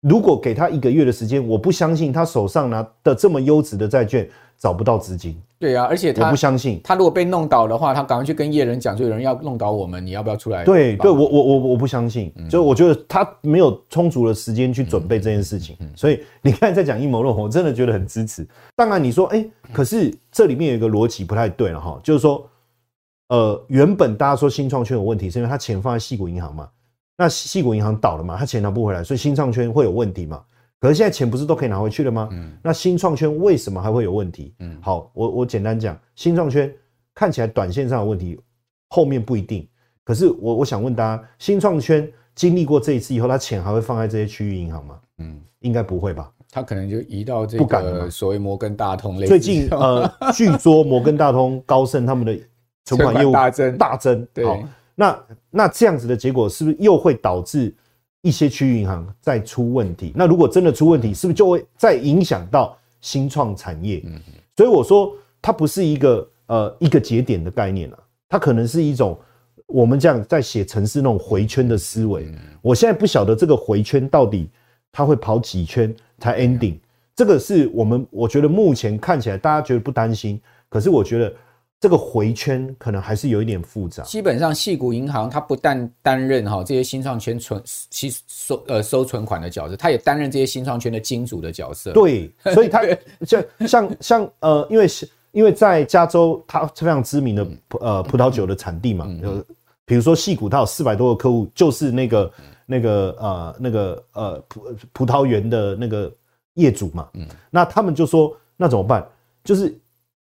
[0.01, 5.39] 如果给他一个月的时间，我不相信他手上拿的这么优质的债券找不到资金。
[5.58, 10.63] 对啊，而且他我不相信他如果被弄倒的话，他赶快去跟业人讲，就有人要弄倒我们，你要不要出来？
[10.63, 15.76] 对对，我我我我不相信，就我觉得他没有充足的时间去准备这件事情。
[15.96, 18.46] 所以你看在讲阴谋论，我真的觉得很支持。
[18.76, 22.48] 当然你说，哎，可是这里面有一个逻辑不太对了哈，就是说，
[23.30, 26.68] 呃，原本大家说新创圈有问题，是因为他钱放在细谷银行嘛。
[27.18, 30.44] 那细谷银行倒了嘛，他钱拿不回来，所以新创圈会有问题嘛？
[30.80, 32.30] 可是现在钱不是都可以拿回去了吗？
[32.32, 34.54] 嗯，那新创圈为什么还会有问题？
[34.60, 36.72] 嗯，好，我我简单讲，新创圈
[37.14, 38.40] 看起来短线上有问题，
[38.90, 39.68] 后面不一定。
[40.04, 45.00] 可是我我想问大家，新创圈经历过这一次以后，他钱还会放在这些区域银行吗？
[45.18, 46.32] 嗯，应该不会吧？
[46.52, 49.28] 他可能就移到这个所谓摩根大通类。
[49.28, 52.40] 最近呃，据说摩根大通、高盛他们的
[52.86, 54.28] 存款业务大增，大增。
[54.34, 54.46] 对。
[54.94, 57.76] 那那这样子的结果是不是又会导致
[58.26, 60.12] 一些区域银行再出问题？
[60.16, 64.04] 那如果真的出问题，是不是就会再影响到新创产业？
[64.58, 69.16] 所以我说它不是一个呃一个节点的概念啊，它可能是一种
[69.68, 72.28] 我们这样在写城市那种回圈的思维。
[72.64, 74.50] 我现在不晓得这个回圈到底
[74.92, 76.80] 它会跑几圈才 ending，
[77.16, 81.32] 这个是我们我觉得目前看起来大家觉得不担心，可是我觉得。
[81.86, 84.02] 这个回圈可能还是有一点复杂。
[84.06, 91.91] 基本上，矽谷银行它不但担任哈这些新创圈存其收呃收存款的角色，它也担任这些新创圈的金主的角色。
[91.91, 92.82] 对，所以它
[93.21, 94.88] 像像像呃，因为
[95.32, 97.48] 因为在加州，它非常知名的
[97.80, 99.45] 呃葡萄酒的产地嘛，呃，
[99.86, 102.34] 比如说矽谷，它有四百多个客户，就是那个
[102.65, 106.12] 那个呃那个呃葡葡萄园的那个
[106.56, 107.08] 业主嘛。
[107.13, 109.08] 嗯，那他们就说，那怎么办？
[109.43, 109.71] 就是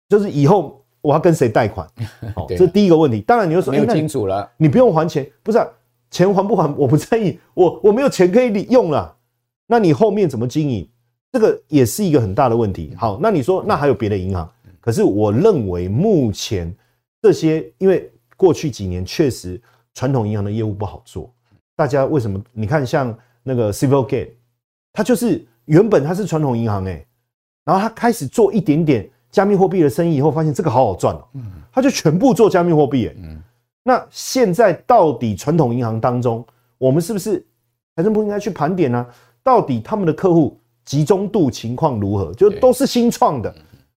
[0.07, 0.80] 就是以后。
[1.01, 1.87] 我要跟谁贷款？
[2.35, 3.21] 哦，这是第一个问题。
[3.21, 5.67] 当然你就说，没有清楚了，你不用还钱，不是啊，
[6.09, 9.15] 钱还不还我不在意，我我没有钱可以用了，
[9.67, 10.87] 那你后面怎么经营？
[11.31, 12.93] 这个也是一个很大的问题。
[12.97, 14.49] 好，那你说那还有别的银行？
[14.79, 16.73] 可是我认为目前
[17.21, 19.59] 这些，因为过去几年确实
[19.93, 21.33] 传统银行的业务不好做，
[21.75, 22.41] 大家为什么？
[22.51, 24.31] 你看像那个 Silvergate，
[24.93, 27.05] 它就是原本它是传统银行哎，
[27.63, 29.09] 然后它开始做一点点。
[29.31, 31.23] 加密货币的生意以后发现这个好好赚哦，
[31.71, 33.11] 他就全部做加密货币。
[33.17, 33.41] 嗯
[33.83, 36.45] 那现在到底传统银行当中，
[36.77, 37.43] 我们是不是
[37.95, 39.03] 财政部应该去盘点呢？
[39.41, 42.31] 到底他们的客户集中度情况如何？
[42.35, 43.51] 就都是新创的。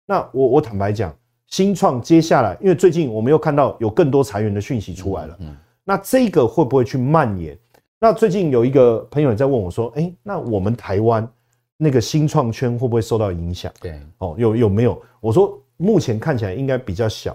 [0.07, 1.13] 那我我坦白讲，
[1.49, 5.37] 新创接下来，因为最近我们又看到有更多裁员的讯息出来了。
[5.83, 7.59] 那这个会不会去蔓延？
[7.99, 11.29] 那最近有一个朋友也在问我说：“诶，那我们台湾？”
[11.83, 13.73] 那个新创圈会不会受到影响？
[13.81, 15.03] 对，哦，有有没有？
[15.21, 17.35] 我说目前看起来应该比较小，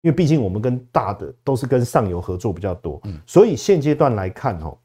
[0.00, 4.76] 因为毕竟我们跟大的都是跟上游合作比较多，嗯，所以现阶段来看，哦，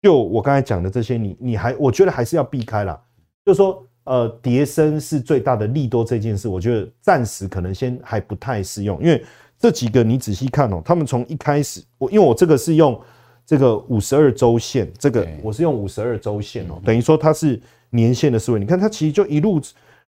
[0.00, 2.98] 就我刚才讲的这些，你你还我觉得还是要避开啦。
[3.44, 9.22] 就是说，呃，叠升是最大的利多这件事，我觉得暂时可能先还不太适用，因为
[9.58, 12.98] 这几个你仔细看哦，他们从一开始，我因为我这个是用
[13.46, 17.60] 这个五十二周线，这个我是用五十二周线哦，等于说它是。
[17.90, 19.60] 年线的思维，你看它其实就一路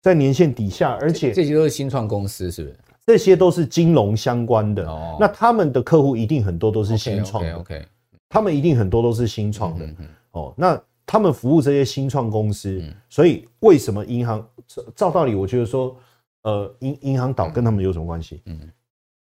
[0.01, 2.77] 在年线底下，而且这些都是新创公司，是不是？
[3.07, 4.87] 这些都是金融相关的。
[4.87, 7.55] 哦，那他们的客户一定很多都是新创的。
[7.55, 7.83] OK，
[8.29, 9.89] 他们一定很多都是新创的。
[10.29, 14.47] 哦，那他们服务这些新创公司，所以为什么银行
[14.95, 15.97] 照道理，我觉得说
[16.43, 18.43] 呃银银行倒跟他们有什么关系？
[18.45, 18.59] 嗯，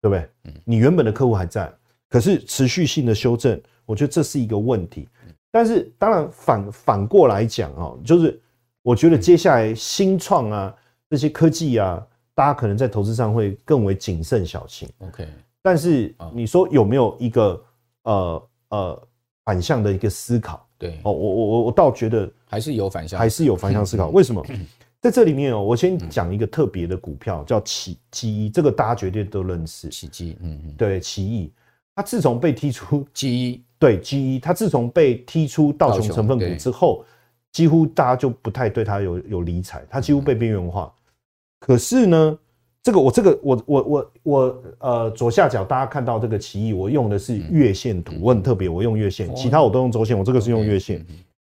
[0.02, 0.28] 对不对？
[0.46, 1.72] 嗯，你原本的客户还在，
[2.10, 5.10] 可是持续性的修正，我觉得这是一个问题。
[5.50, 8.40] 但是当然反反过来讲哦，就是
[8.84, 10.76] 我觉得接下来新创啊
[11.10, 14.88] 这些科技啊，大家可能在投资上会更为谨慎小心。
[15.00, 15.28] OK，
[15.64, 17.66] 但是你说有没有一个
[18.04, 19.08] 呃呃
[19.46, 20.64] 反向的一个思考？
[20.78, 24.10] 对哦，我我我我倒觉得还是有反向，还是有反向思考。
[24.10, 24.46] 为什么？
[25.02, 29.90] 在这里面哦，我先讲一个特别的股票，叫奇奇异，这个大家绝对都认识。
[29.90, 31.52] 奇迹，嗯嗯，对，奇异，
[31.96, 37.06] 它自从被踢出奇异，对奇异，它自从被踢出道琼成分股之后，
[37.52, 40.94] 几乎大家就不太对它有有理睬，它几乎被边缘化。
[41.60, 42.38] 可是呢？
[42.84, 51.06] 这个我这个我我我我呃左下角大家看到这个奇异，我用的是月线图，我很特别，我用月线，其他我都用周线，我这个是用月线。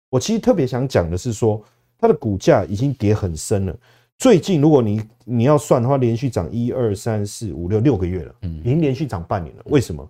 [0.08, 1.62] 我其实特别想讲的是说，
[1.98, 3.76] 它的股价已经跌很深了。
[4.16, 9.62] 最近如果你你要算的话，连续涨一二三四五六六个月了，已经连续涨半年了。
[9.66, 10.08] 为什么？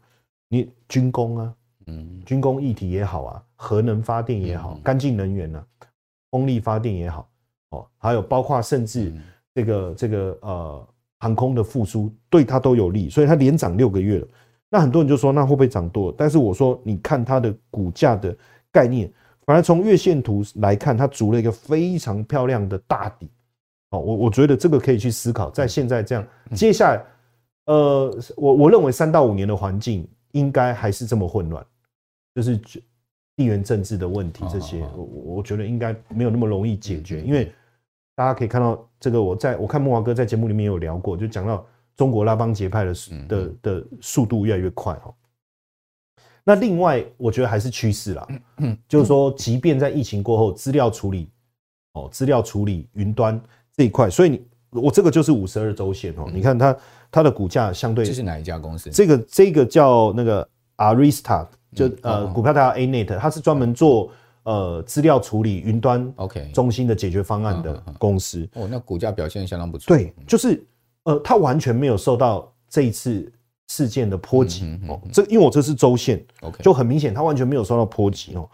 [0.48, 1.52] 你军工啊，
[1.86, 5.64] 嗯，军工议题也好啊，核能发电也好，干净能源啊，
[6.30, 7.28] 风力发电也好，
[7.70, 9.12] 哦，还有包括甚至
[9.54, 10.88] 这个这个呃。
[11.18, 14.28] 航空的复苏对它都有利，所以它连涨六个月了。
[14.68, 16.12] 那很多人就说，那会不会涨多？
[16.12, 18.36] 但是我说，你看它的股价的
[18.70, 19.10] 概念，
[19.46, 23.30] 反而从月线图来看，它筑了一个非常漂亮的大底。
[23.92, 27.02] 哦，我我觉得这个可以去思考，在现在这样，接下来，
[27.64, 31.64] 呃，我我认为三到五年的环境应该还是这么混乱，
[32.36, 32.56] 就是
[33.34, 35.04] 地缘政治的问题这些，我
[35.36, 37.52] 我觉得应该没有那么容易解决，因为。
[38.18, 42.94] 大家可以看到，这个我在我看木华哥在节目里面有聊过，就讲到中国拉帮结派的
[43.28, 45.14] 的的速度越来越快哈。
[46.42, 48.26] 那另外，我觉得还是趋势啦，
[48.88, 51.28] 就是说，即便在疫情过后，资料处理
[51.92, 53.38] 哦，资料处理云端
[53.76, 56.74] 这一块，所以你我这个就是五十二周线哦，你看它
[57.10, 58.88] 它的股价相对这是哪一家公司？
[58.88, 64.10] 这个这个叫那个 Arista，就呃股票大家 ANET，它是专门做。
[64.48, 69.88] 呃，资料处理云端 OK 中心的解决方案的公司哦，那股价表现相当不错。
[69.88, 70.64] 对，就是
[71.02, 73.28] 呃，它完全没有受到这一次
[73.66, 75.00] 事件的波及哦。
[75.12, 78.48] 这因为我这是周线，OK，就很明显它完全没有受到波及哦。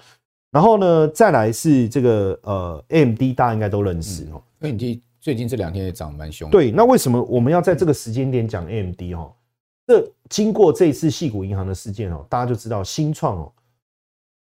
[0.50, 4.80] 然后呢，再来是这个呃，AMD 大家应该都认识哦，AMD
[5.20, 6.48] 最近这两天也涨蛮凶。
[6.48, 9.30] 对，那为什么我们要在这个时间点讲 AMD 哦？
[9.92, 13.52] 这经过这一次矽谷银行的事件哦，大家就知道新创哦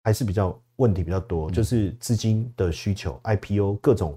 [0.03, 0.57] 还是比较。
[0.77, 4.15] 问题比较多，就是资金的需求、IPO 各种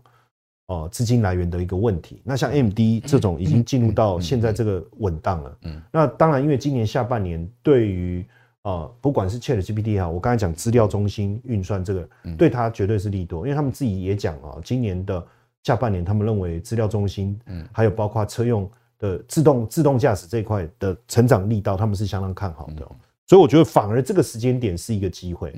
[0.67, 2.21] 哦资金来源的一个问题。
[2.23, 5.59] 那像 AMD 这种已经进入到现在这个稳当了。
[5.63, 8.23] 嗯，那当然，因为今年下半年对于
[8.65, 12.07] 呃不管是 ChatGPT 哈，我刚才讲资料中心运算这个，
[12.37, 15.27] 对它绝对是利多，因为他们自己也讲啊，今年的
[15.63, 22.89] 下半年他们认为资料中心，嗯，还有包括车用的自动自动驾驶这一块的成长力道，他们是相当看好的。
[23.27, 25.53] 所以我觉得反而这个时间点是一个机会。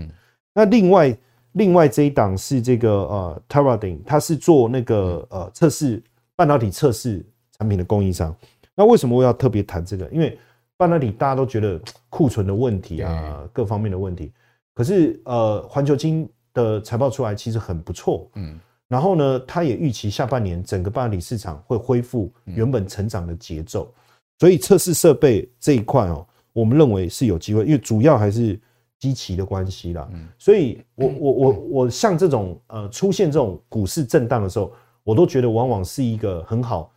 [0.55, 1.18] 那另外，
[1.52, 6.02] 另外这一档是这个呃，Teradyne，它是做那个呃测试
[6.37, 7.24] 半导体测试
[7.59, 8.35] 产品的供应商。
[8.74, 10.09] 那为什么我要特别谈这个？
[10.11, 10.38] 因为
[10.76, 14.33] 半导体大家都觉得库存的问题啊，各方面的问题。
[14.74, 18.59] 可是呃，环球晶的财报出来其实很不错，嗯。
[18.92, 23.90] 然后呢，他也预期下半年整个半导体市场会恢复原本成长的节奏。
[24.38, 28.61] 所以测试设备这一块哦，我们认为是有机会，因为主要还是。
[29.02, 34.70] 基期的关系啦，所以我我我我像这种呃出现这种股市震荡的时候，
[35.02, 36.88] 我都觉得往往是一个很好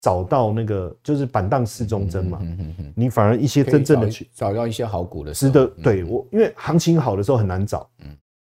[0.00, 2.40] 找到那个就是板荡市中针嘛，
[2.96, 7.86] 你反而一些真正的去找到一些好股的，值得对我，因为行情好的时候很难找，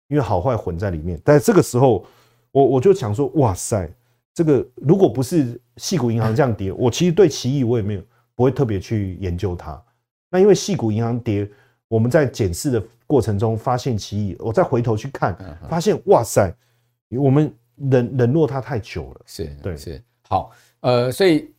[0.09, 1.19] 因为好坏混在里面。
[1.23, 2.05] 但是这个时候，
[2.51, 3.89] 我我就想说，哇塞，
[4.33, 8.01] 这个如果不是矽谷银行这样跌，我其实对奇异我也没有
[8.35, 9.81] 不会特别去研究它。
[10.29, 11.49] 那因为矽谷银行跌，
[11.88, 12.83] 我们在检视的。
[13.09, 15.35] 过程中发现奇异，我再回头去看，
[15.67, 16.53] 发现哇塞，
[17.09, 17.51] 我们
[17.89, 19.21] 冷冷落它太久了。
[19.25, 21.49] 是对，是好，呃，所以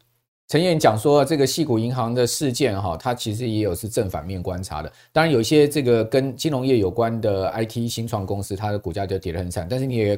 [0.46, 4.92] 陈燕讲说这个矽谷银行的事件哈，它其实也有是正反面观察的。
[5.10, 9.66] 当然，有些这个跟金融业有关的 IT 新创公司，它的股价就跌得很惨。
[9.68, 10.16] 但是你也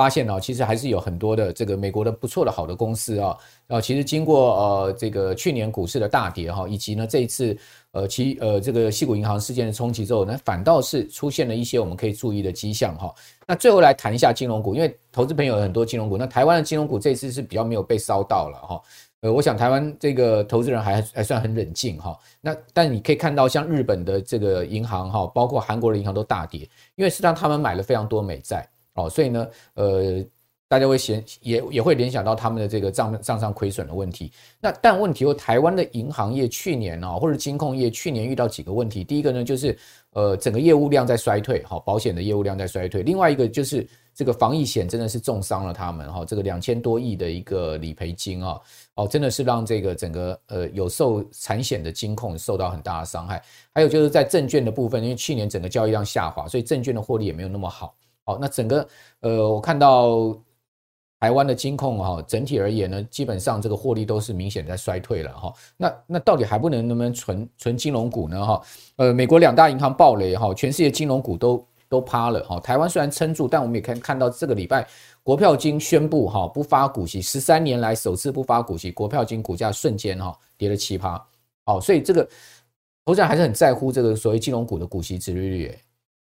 [0.00, 3.36] 发现哦，其实还是有很多的这个美国的不错的好的公司啊，
[3.66, 7.54] 啊，其实经过呃这个去年股市的大跌哈，以及呢这一次。
[7.92, 13.12] 呃，其呃，这个矽谷银行事件的冲击之后呢，反倒是出现了一些我们可以注意的迹象哈。
[13.48, 18.80] 那最后来谈一下金融股，因为投资朋友有很多金融股，那台湾的金融股这次是比较没有被烧到了哈。
[19.22, 22.16] 呃，我想台湾这个投资人还还算很冷静哈。
[22.40, 26.60] 那但你可以看到，像日本的这个银行哈，包括韩国的银行都大跌，
[26.94, 28.64] 因为实际上他们买了非常多美债
[29.06, 30.24] 哦，所以呢，呃。
[30.70, 34.30] 大家会想也也会联想到他们的这个账账上亏损的问题。
[34.60, 39.02] 那但问题有台湾的银行业去年啊，或者金控业去年遇到几个问题。
[39.02, 39.76] 第一个呢，就是
[40.12, 43.02] 呃整个业务量在衰退，好，保险的业务量在衰退。
[43.02, 43.84] 另外一个就是
[44.14, 48.56] 这个防疫险真的是重伤了他们哈，这个两千多亿的一个理赔金啊，
[48.94, 53.42] 哦，真的是让这个整个呃有受产险的金控受到很大的伤害。
[53.74, 57.92] 还有就是在证券的部分，因为去年整个交易量下滑，所以证券的获利也没有那么好。
[58.32, 58.88] 好，那整个
[59.20, 60.40] 呃我看到。
[61.22, 65.52] 台湾的金控哈，整体而言呢，基本上这个获利都是明显在衰退了哈。
[65.76, 68.62] 那那到底还不能能不能存存金融股呢哈？
[68.96, 72.58] 呃，美国两大银行暴雷哈，全世界金融股都都趴了哈。
[72.60, 74.88] 台湾虽然撑住，但我们也可以看到这个礼拜
[75.22, 81.22] 国票金宣布哈不发股息，十三年来首次不发股息，国票金股价瞬间哈跌了七趴。
[81.66, 82.26] 好，所以这个
[83.04, 85.78] 投资人还是很在乎这个所谓金融股的股息殖利率。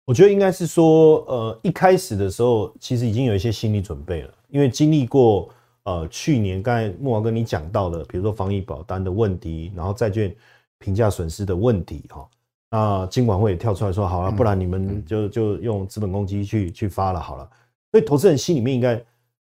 [0.06, 4.34] 我觉得应该是说，呃，一开始的时候其实已经有一些心理准备了。
[4.50, 5.48] 因为经历过
[5.84, 10.34] 呃去年刚才慕驊哥你讲到的，比如说防疫保单的问题，然后债券
[10.78, 12.28] 评价损失的问题哈，
[12.70, 17.48] 那金管会也跳出来说好了，不然你们就就用资本公积去去发了好了。
[17.90, 19.02] 所以投资人心里面应该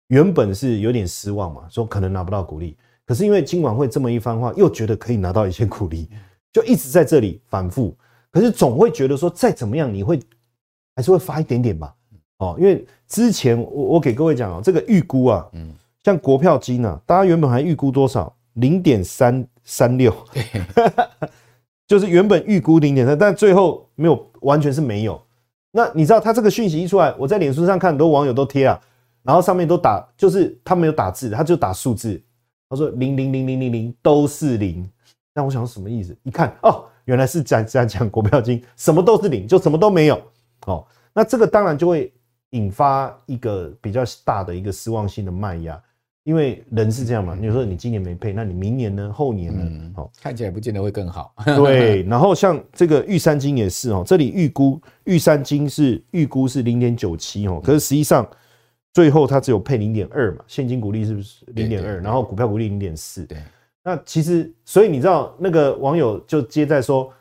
[0.09, 6.09] 原本是有点失望嘛，说可能拿不到股利，可是因为金管会这么一番话，又觉得可以拿到一些股利，
[6.52, 7.96] 就一直在这里反复。
[8.30, 10.20] 可是总会觉得说再怎么样，你会
[10.99, 11.94] 还是会发一点点吧。
[12.38, 15.72] 哦，因为之前我我给各位讲哦，这个预估啊，嗯，
[16.03, 18.34] 像国票金啊，大家原本还预估多少？
[18.55, 20.12] 零点三三六，
[21.86, 25.20] 就是原本预估零点三，但最后没有，完全是没有。
[25.70, 28.80] 那你知道他这个讯息一出来，我在脸书上看很多网友都贴啊，
[29.22, 32.20] 然后上面都打，就是他没有打字，他就打数字，
[32.68, 34.84] 他说零零零零零零都是零。
[35.32, 36.16] 那我想什么意思？
[36.24, 40.20] 一看哦，原来是在在讲国票金，什么都是零，就什么都没有。
[40.68, 42.12] 哦，那这个当然就会。
[42.52, 45.78] 引发一个比较大的一个失望性的卖压，
[46.24, 47.36] 因为人是这样嘛。
[47.38, 49.12] 你说你今年没配，那你明年呢？
[49.12, 49.92] 后年呢？
[49.96, 51.34] 哦，看起来不见得会更好。
[51.44, 58.26] 对，然后像这个玉山金也是哦，这里预估玉山金是预估是零点九七哦，可是实际上
[58.94, 62.00] 最后它只有配零点二嘛，现金股利是不是零点二？
[62.00, 63.26] 然后股票股利零点四。
[63.26, 63.36] 对，
[63.84, 67.12] 那其实所以你知道那个网友就接在说，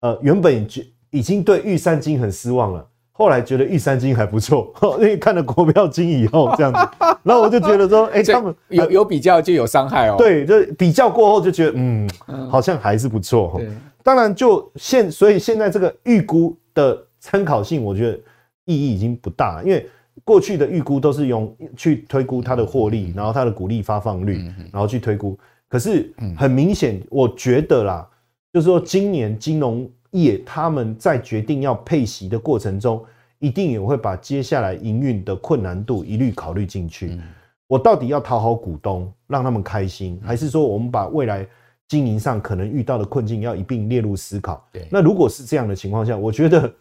[0.00, 2.86] 呃，原本就已经对玉山金很失望了。
[3.12, 6.78] 后来觉得玉山金还不错， 因为看了国票金以后这样子，
[7.22, 10.14] 然后我就觉得说， 哎，他们有有比较就有伤害哦。
[10.16, 12.08] 对，就比较过后就觉得，嗯，
[12.50, 13.60] 好像还是不错哈。
[14.02, 18.18] 当然，就现所以现在这个预估的参考性，我觉得
[18.64, 19.86] 意义已经不大了，因为
[20.24, 25.38] 过去的预估都是用去推估它的获利，然后它的股利发放率，然后去推估。
[25.68, 28.08] 可是很明显，我觉得啦，
[28.50, 29.86] 就是说今年金融。
[30.10, 33.04] 业他们在决定要配息的过程中，
[33.38, 37.18] 一定也会把接下来营运的困难度一律考虑进去。
[37.66, 41.46] 我到底要讨好股东，让他们开心，还是说我们把未来
[41.86, 44.64] 经营上可能遇到的困境要一并列入思考？
[44.90, 46.72] 那如果是这样的情况下，我觉得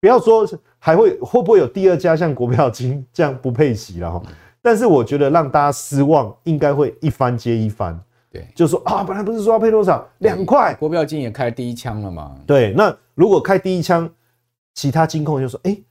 [0.00, 0.46] 不要说
[0.78, 4.22] 还会 会不会有第二家像国票金这样不配息了哈，
[4.60, 7.98] 但是我觉得让大家失望，应该会一番接一番。
[8.34, 12.34] 对，就说啊，本来不是说要配多少两块，国标金也开第一枪了嘛。
[12.44, 14.10] 对，那如果开第一枪，
[14.74, 15.84] 其他金控就说，哎、欸，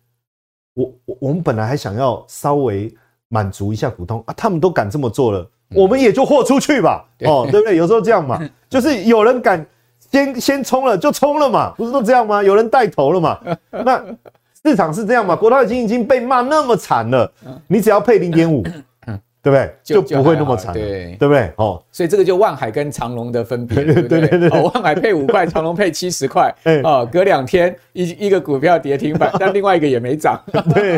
[0.74, 2.94] 我我我们本来还想要稍微
[3.30, 5.39] 满足一下股东啊，他们都敢这么做了，
[5.70, 7.06] 嗯、我们也就豁出去吧。
[7.22, 7.78] 哦，对不对？
[7.78, 8.38] 有时候这样嘛，
[8.68, 9.66] 就是有人敢
[10.12, 12.44] 先先冲了就冲了嘛，不是都这样吗？
[12.44, 13.39] 有人带头了嘛。
[13.72, 14.04] 那
[14.66, 15.34] 市场是这样嘛？
[15.34, 17.32] 国泰金已经被骂那么惨了，
[17.68, 18.62] 你只要配零点五。
[19.44, 19.76] 对不对？
[19.84, 21.52] 就不会那么惨，对对不对？
[21.58, 24.50] 哦，所以这个就万海跟长隆的分别，对对对对。
[24.50, 26.50] 哦，万海配五块， 长隆配七十块，
[26.86, 30.41] 哦，隔两天一一个股票跌停板， 但另外一个也没涨。
[30.74, 30.98] 对，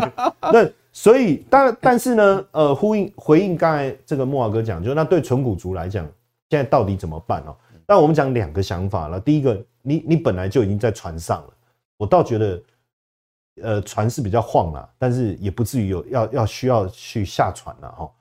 [0.53, 6.05] 那所以但但是呢，呃，呼应回应刚才这个慕驊哥讲，就那对纯股族来讲，
[6.51, 7.55] 现在到底怎么办哦？
[7.87, 9.19] 那我们讲两个想法了。
[9.19, 11.49] 第一个，你你本来就已经在船上了，
[11.97, 12.61] 我倒觉得，
[13.63, 18.11] 呃，船是比较晃了，但是也不至于有要要需要去下船了哈。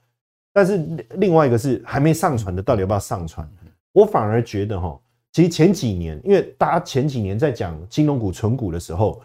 [0.55, 0.79] 但是
[1.17, 3.47] 另外一个是还没上传的，到底要不要上传？
[3.93, 4.99] 我反而觉得哈，
[5.33, 9.21] 其实前几年，因为大家前几年在讲金融股、存股的时候，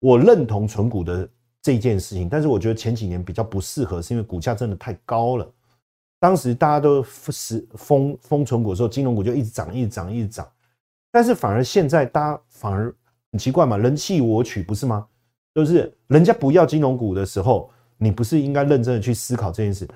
[0.00, 1.28] 我认同存股的
[1.62, 5.48] 这件事情，但是我觉得前几年比较不适合，是因为股价真的太高了。
[6.18, 10.48] 当时大家都是疯疯存股的时候，金融股就一直涨、一直涨、一直涨。
[11.12, 12.92] 但是反而现在大家反而
[13.30, 15.06] 很奇怪嘛，人弃我取不是吗？
[15.54, 19.86] 就是人家不要金融股的时候，你不是应该认真的去思考这件事？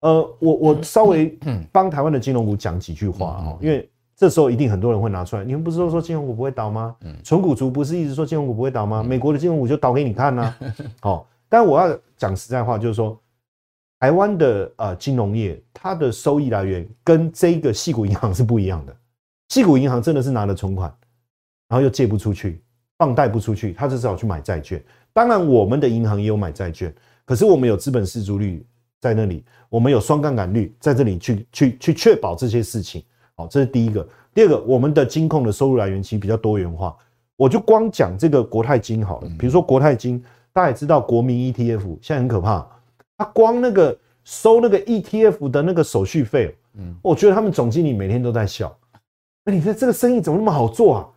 [0.00, 1.36] 呃，我我稍微
[1.72, 6.94] 帮台湾的金融股讲几句话哈，因为这时候一定很多人会拿出来，你们不是都说金融股不会倒吗？
[7.24, 9.02] 纯股族不是一直说金融股不会倒吗？
[9.02, 10.54] 美国的金融股就倒给你看呐。
[11.00, 13.18] 好，但我要讲实在话，就是说，
[14.00, 18.96] 台湾的呃金融业，它的收益来源跟这个矽谷银行是不一样的。
[19.48, 20.92] 矽谷银行真的是拿了存款，
[21.68, 22.62] 然后又借不出去，
[22.98, 24.82] 放贷不出去，他就只好去买债券。
[25.12, 26.94] 当然，我们的银行也有买债券，
[27.24, 28.64] 可是我们有资本市足率
[29.00, 33.02] 在那里，我们有双杠杆率在这里去去去确保这些事情。
[33.36, 34.06] 好，这是第一个。
[34.34, 36.96] 第二个，我们的金控的收入来源其实比较多元化。
[37.36, 40.22] 我就光讲这个国泰金好了，比如说国泰金，
[40.52, 42.66] 大家也知道国民 ETF 现在很可怕。
[43.16, 48.76] 他光那个收那个 ETF 的那个手续费，嗯，我觉得他们总经理每天都在笑。
[49.44, 51.08] 那你说这个生意怎么那么好做啊？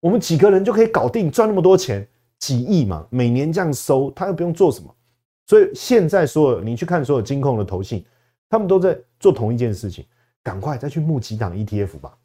[0.00, 2.06] 我们几个人就可以搞定，赚那么多钱，
[2.38, 4.94] 几亿嘛，每年这样收，他又不用做什么。
[5.46, 8.04] 所以现在所有你去看所有金控的投信，
[8.48, 10.04] 他们都在做同一件事情，
[10.42, 12.16] 赶快再去募几档 ETF 吧，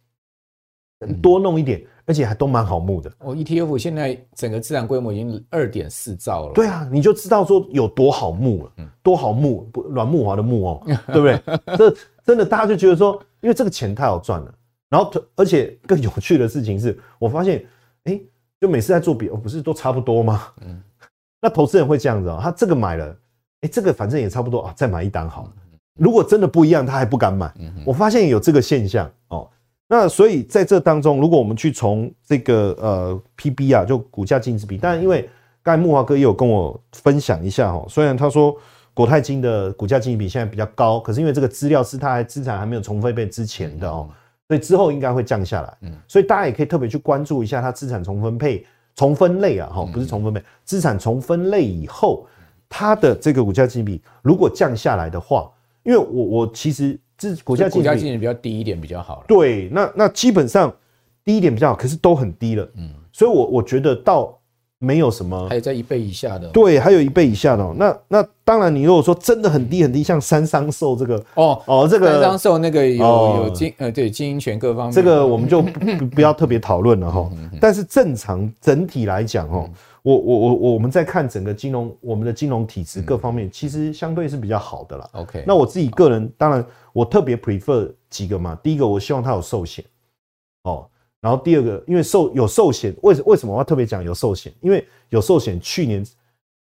[1.21, 1.85] 多弄一点。
[2.05, 3.13] 而且还都蛮好募的。
[3.19, 6.53] 哦，ETF 现在整个资产规模已经二点四兆了。
[6.55, 8.71] 对啊，你就知道说有多好募了，
[9.03, 11.77] 多好募，不阮木华的募哦， 对不对？
[11.77, 11.95] 这
[12.25, 14.51] 真的大家就觉得说，因为这个钱太好赚了。
[14.89, 17.63] 然后，而且更有趣的事情是，我发现，
[18.05, 18.19] 哎，
[18.59, 20.47] 就每次在做比，不是都差不多吗？
[20.65, 20.81] 嗯。
[21.41, 23.15] 那投资人会这样子哦，他这个买了，
[23.61, 25.51] 哎，这个反正也差不多啊，再买一档好了。
[25.97, 27.53] 如果真的不一样，他还不敢买。
[27.85, 29.49] 我发现有这个现象哦。
[29.87, 35.27] 那所以在这当中，如果我们去从这个呃 PB 啊，就股价净值比，但因为
[35.63, 38.55] 刚才木华哥也有跟我分享一下哈，虽然他说
[38.93, 44.07] 国泰金的股价净值比现在比较高，可是因为这个资料是他还资产还没有重分配之前的哦，
[44.47, 45.77] 所以之后应该会降下来。
[45.81, 48.65] 嗯，所以大家也可以特别去关注一下它资产重分配、
[48.99, 52.27] 重分类啊，哈，不是重分配，资产重分类以后，
[52.67, 55.49] 它的这个股价净值比如果降下来的话，
[55.83, 56.99] 因为我我其实。
[57.21, 59.25] 这股价股价净比比较低一点比较好了。
[59.27, 60.73] 对，那那基本上
[61.25, 62.65] 低一点比较好，可是都很低了。
[62.75, 64.38] 嗯，所以我我觉得倒
[64.79, 66.47] 没有什么，还有在一倍以下的。
[66.49, 67.73] 对，还有一倍以下的。
[67.77, 77.29] 那那当然，你如果说真的很低很低，像三商寿这个哦哦，这个三商寿那个有有经呃对经营权各方面，这个我们就不不要特别讨论了哈。
[77.61, 79.69] 但是正常整体来讲哦。
[80.01, 85.07] 我我我我们在看整个金融，我们的金融体制各方面，其实相对是比较好的啦。
[85.11, 88.57] OK，那我自己个人，当然我特别 prefer 几个嘛。
[88.63, 89.83] 第一个，我希望它有寿险，
[90.63, 90.87] 哦，
[91.21, 94.53] 然后第二个，因为寿有寿险，为什为什么我要特别讲有寿险？
[94.61, 96.05] 因为有寿险去年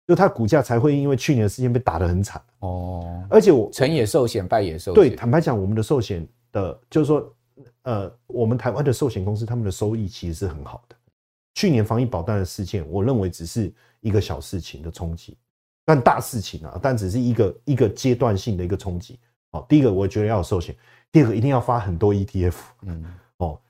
[0.07, 3.23] 就它股价才会因为去年的事件被打得很惨哦。
[3.29, 4.95] 而且我成也寿险，败也寿险。
[4.95, 7.35] 对，坦白讲，我们的寿险的，就是说，
[7.83, 10.95] 呃，我们台湾的寿险公司他们的收益其实是很好的。
[11.53, 15.37] 去年防疫保单的事件，我认为只是一个小事情的冲击，
[15.85, 19.19] 但大事情啊，但只是一个一个阶段性的一个冲击。
[19.51, 20.75] 哦，第一个我觉得要有寿险，
[21.11, 22.55] 第二个一定要发很多 ETF。
[22.83, 23.09] 嗯，哦，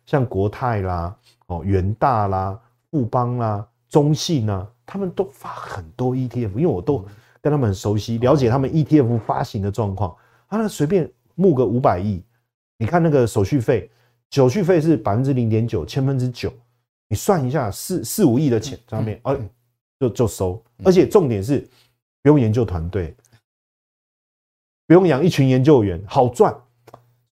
[0.07, 7.05] 像国泰啦，哦，元大啦，富邦啦，中信啦，他们都发很多 ETF，因为我都
[7.41, 10.15] 跟他们很熟悉，了解他们 ETF 发行的状况。
[10.49, 12.23] 他那随便募个五百亿，
[12.77, 13.91] 你看那个手续费，
[14.31, 16.51] 手续费是百分之零点九，千分之九。
[17.09, 19.37] 你算一下，四四五亿的钱上面，哎，
[19.99, 21.59] 就就收，而且重点是
[22.21, 23.13] 不用研究团队，
[24.85, 26.55] 不用养一群研究员，好赚。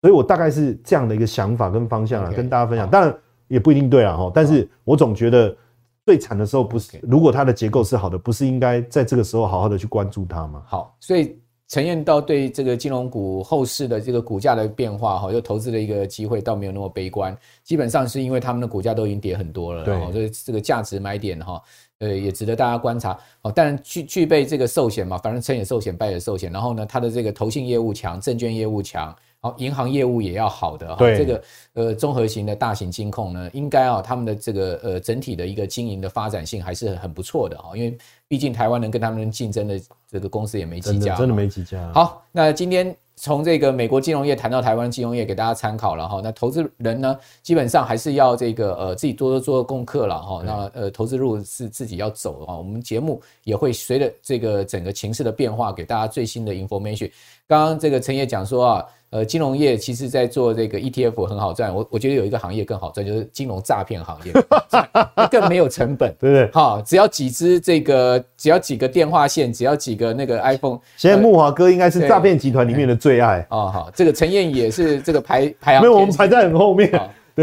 [0.05, 2.87] 所以我大概是这样的一个想法跟方向啊，跟大家分享。
[2.87, 3.11] 当然
[3.47, 5.57] 也不一定对啊，哈，但是我总觉得
[6.05, 10.61] 最惨的时候不是，如果它的结构是好的，不是应该在这个时候好好的去关注它吗？
[10.67, 11.35] 好，所以。
[11.67, 21.59] 陈彦道对这个金融股后市的这个股价的变化哈，又投资的一个机会倒没有那么悲观，基本上是因为他们的股价都已经跌很多了，对，所以这个价值买点哈，
[21.97, 23.17] 呃，也值得大家观察。
[23.41, 26.51] 哦，当然具具备这个寿险嘛，反正成也寿险，败也寿险。
[26.51, 29.13] 然后呢，它的这个投信业务强，证券业务强。
[29.45, 31.43] 好，银行业务也要好的哈，这个
[31.73, 37.95] 呃综合型的大型金控呢，应该啊他们的这个呃整体的一个经营的发展性还是很不错的哈，因为
[38.27, 39.79] 毕竟台湾能跟他们竞争的
[40.09, 41.91] 这个公司也没几家，真的没几家。
[41.93, 42.95] 好，那今天。
[43.17, 46.19] 从这个美国金融业谈到台湾金融业，给大家参考了哈。
[46.21, 50.43] 那投资人呢，基本上还是要这个呃自己多多做功课了哈。
[50.45, 52.57] 那呃投资路是自己要走的哈。
[52.57, 57.09] 我们节目也会随着这个整个情势的变化，给大家最新的 information。
[57.47, 58.85] 刚刚这个陈也讲说啊。
[59.16, 64.34] 呃，金融业其实在做这个 ETF 很好赚，我我觉得有一个行业更好赚，就是金融诈骗行业，
[65.32, 66.51] 更没有成本，对不对？
[66.51, 70.78] 好，只要几支这个，只要几个电话线，只要几个那个 iPhone。
[70.97, 73.72] 现在木华哥应该是诈骗集团里面的最爱哦。
[73.74, 76.91] 好，这个陈燕也是这个排排行，没有，我们排在很后面。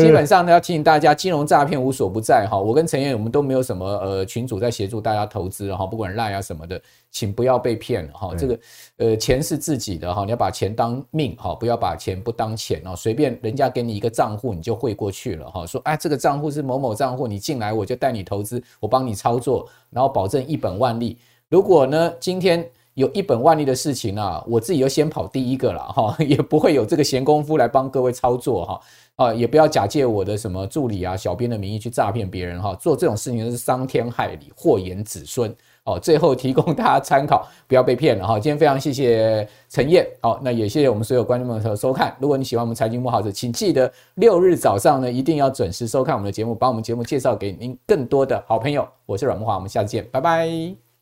[0.01, 2.59] 基本上呢，要提醒大家，金融诈骗无所不在哈。
[2.59, 6.81] 我跟陈燕，我们都没有什么呃群主在协助大家投资哈，不管 Line 啊什么的，
[7.11, 8.35] 请不要被骗哈。
[8.35, 8.59] 这个
[8.97, 12.97] 呃钱是自己的哈，你要把钱当命哈，不要把钱不当钱哦。
[12.97, 15.67] 随便人家给你一个账户，你就汇过去了哈。
[15.67, 21.19] 说哎，这个账户是某某账户，你进来我就带你投资，我帮你操作，然后保证一本万利。
[21.51, 28.81] 如果呢今天有一本万利的事情啊，我自己就先跑第一个了哈， 也不会有这个闲工夫来帮各位操作哈。
[29.17, 35.55] 啊，也不要假借我的什么助理啊、小编的名义去诈骗别人哈，做这种事情是伤天害理、祸延子孙。
[35.85, 38.39] 哦，最后提供大家参考，不要被骗了哈。
[38.39, 42.17] 今天非常谢谢陈燕，好，那也谢谢我们所有观众朋友的收看。
[42.21, 48.89] 如果你喜欢我们财经慕 House，请记得六日早上呢一定要准时收看我们的节目，把我们节目介绍给您更多的好朋友。
[49.07, 50.49] 我是阮木华，我们下次见，拜拜，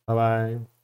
[0.07, 0.80] 拜拜。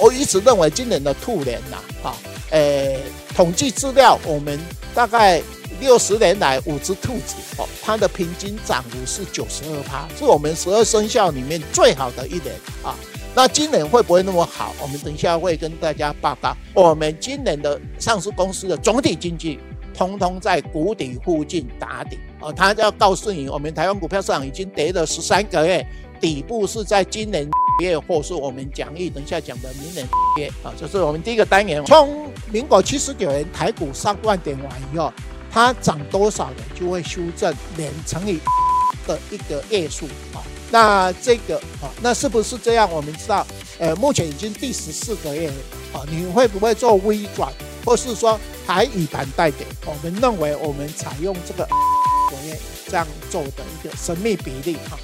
[0.00, 2.16] 我一直认为今年的兔年呐，啊，
[2.50, 3.00] 诶，
[3.34, 4.58] 统计资料，我们
[4.94, 5.42] 大概。
[5.78, 12.94] 六十年来，五只兔子哦，它的平均涨幅是九十二趴，是我们十二生肖里面最好的一年啊。
[13.34, 14.74] 那今年会不会那么好？
[14.82, 16.54] 我们等一下会跟大家报告。
[16.74, 19.58] 我们今年的上市公司的总体经济，
[19.94, 22.52] 通通在谷底附近打底哦。
[22.52, 25.82] 他要告诉你，我们台湾股票市场已经跌了十三个月，
[26.20, 27.48] 底部是在今年
[27.82, 30.06] 月，或是我们讲义等下讲的明年
[30.36, 30.74] 月啊。
[30.78, 35.12] 这是我们第一个单元，从民国七十九年台股上万点完以后。
[35.52, 38.38] 它涨多少的就会修正年乘以
[39.04, 40.38] 的一个月数啊，
[40.70, 42.88] 那这个啊，那是不是这样？
[42.88, 43.44] 我们知道，
[43.80, 45.54] 呃，目前已经第十四个月了
[45.92, 47.52] 啊，你会不会做微转，
[47.84, 49.68] 或是说还以盘带点？
[49.84, 51.66] 我们认为我们采用这个
[52.30, 52.56] 昨天
[52.86, 54.96] 这样做的一个神秘比例哈。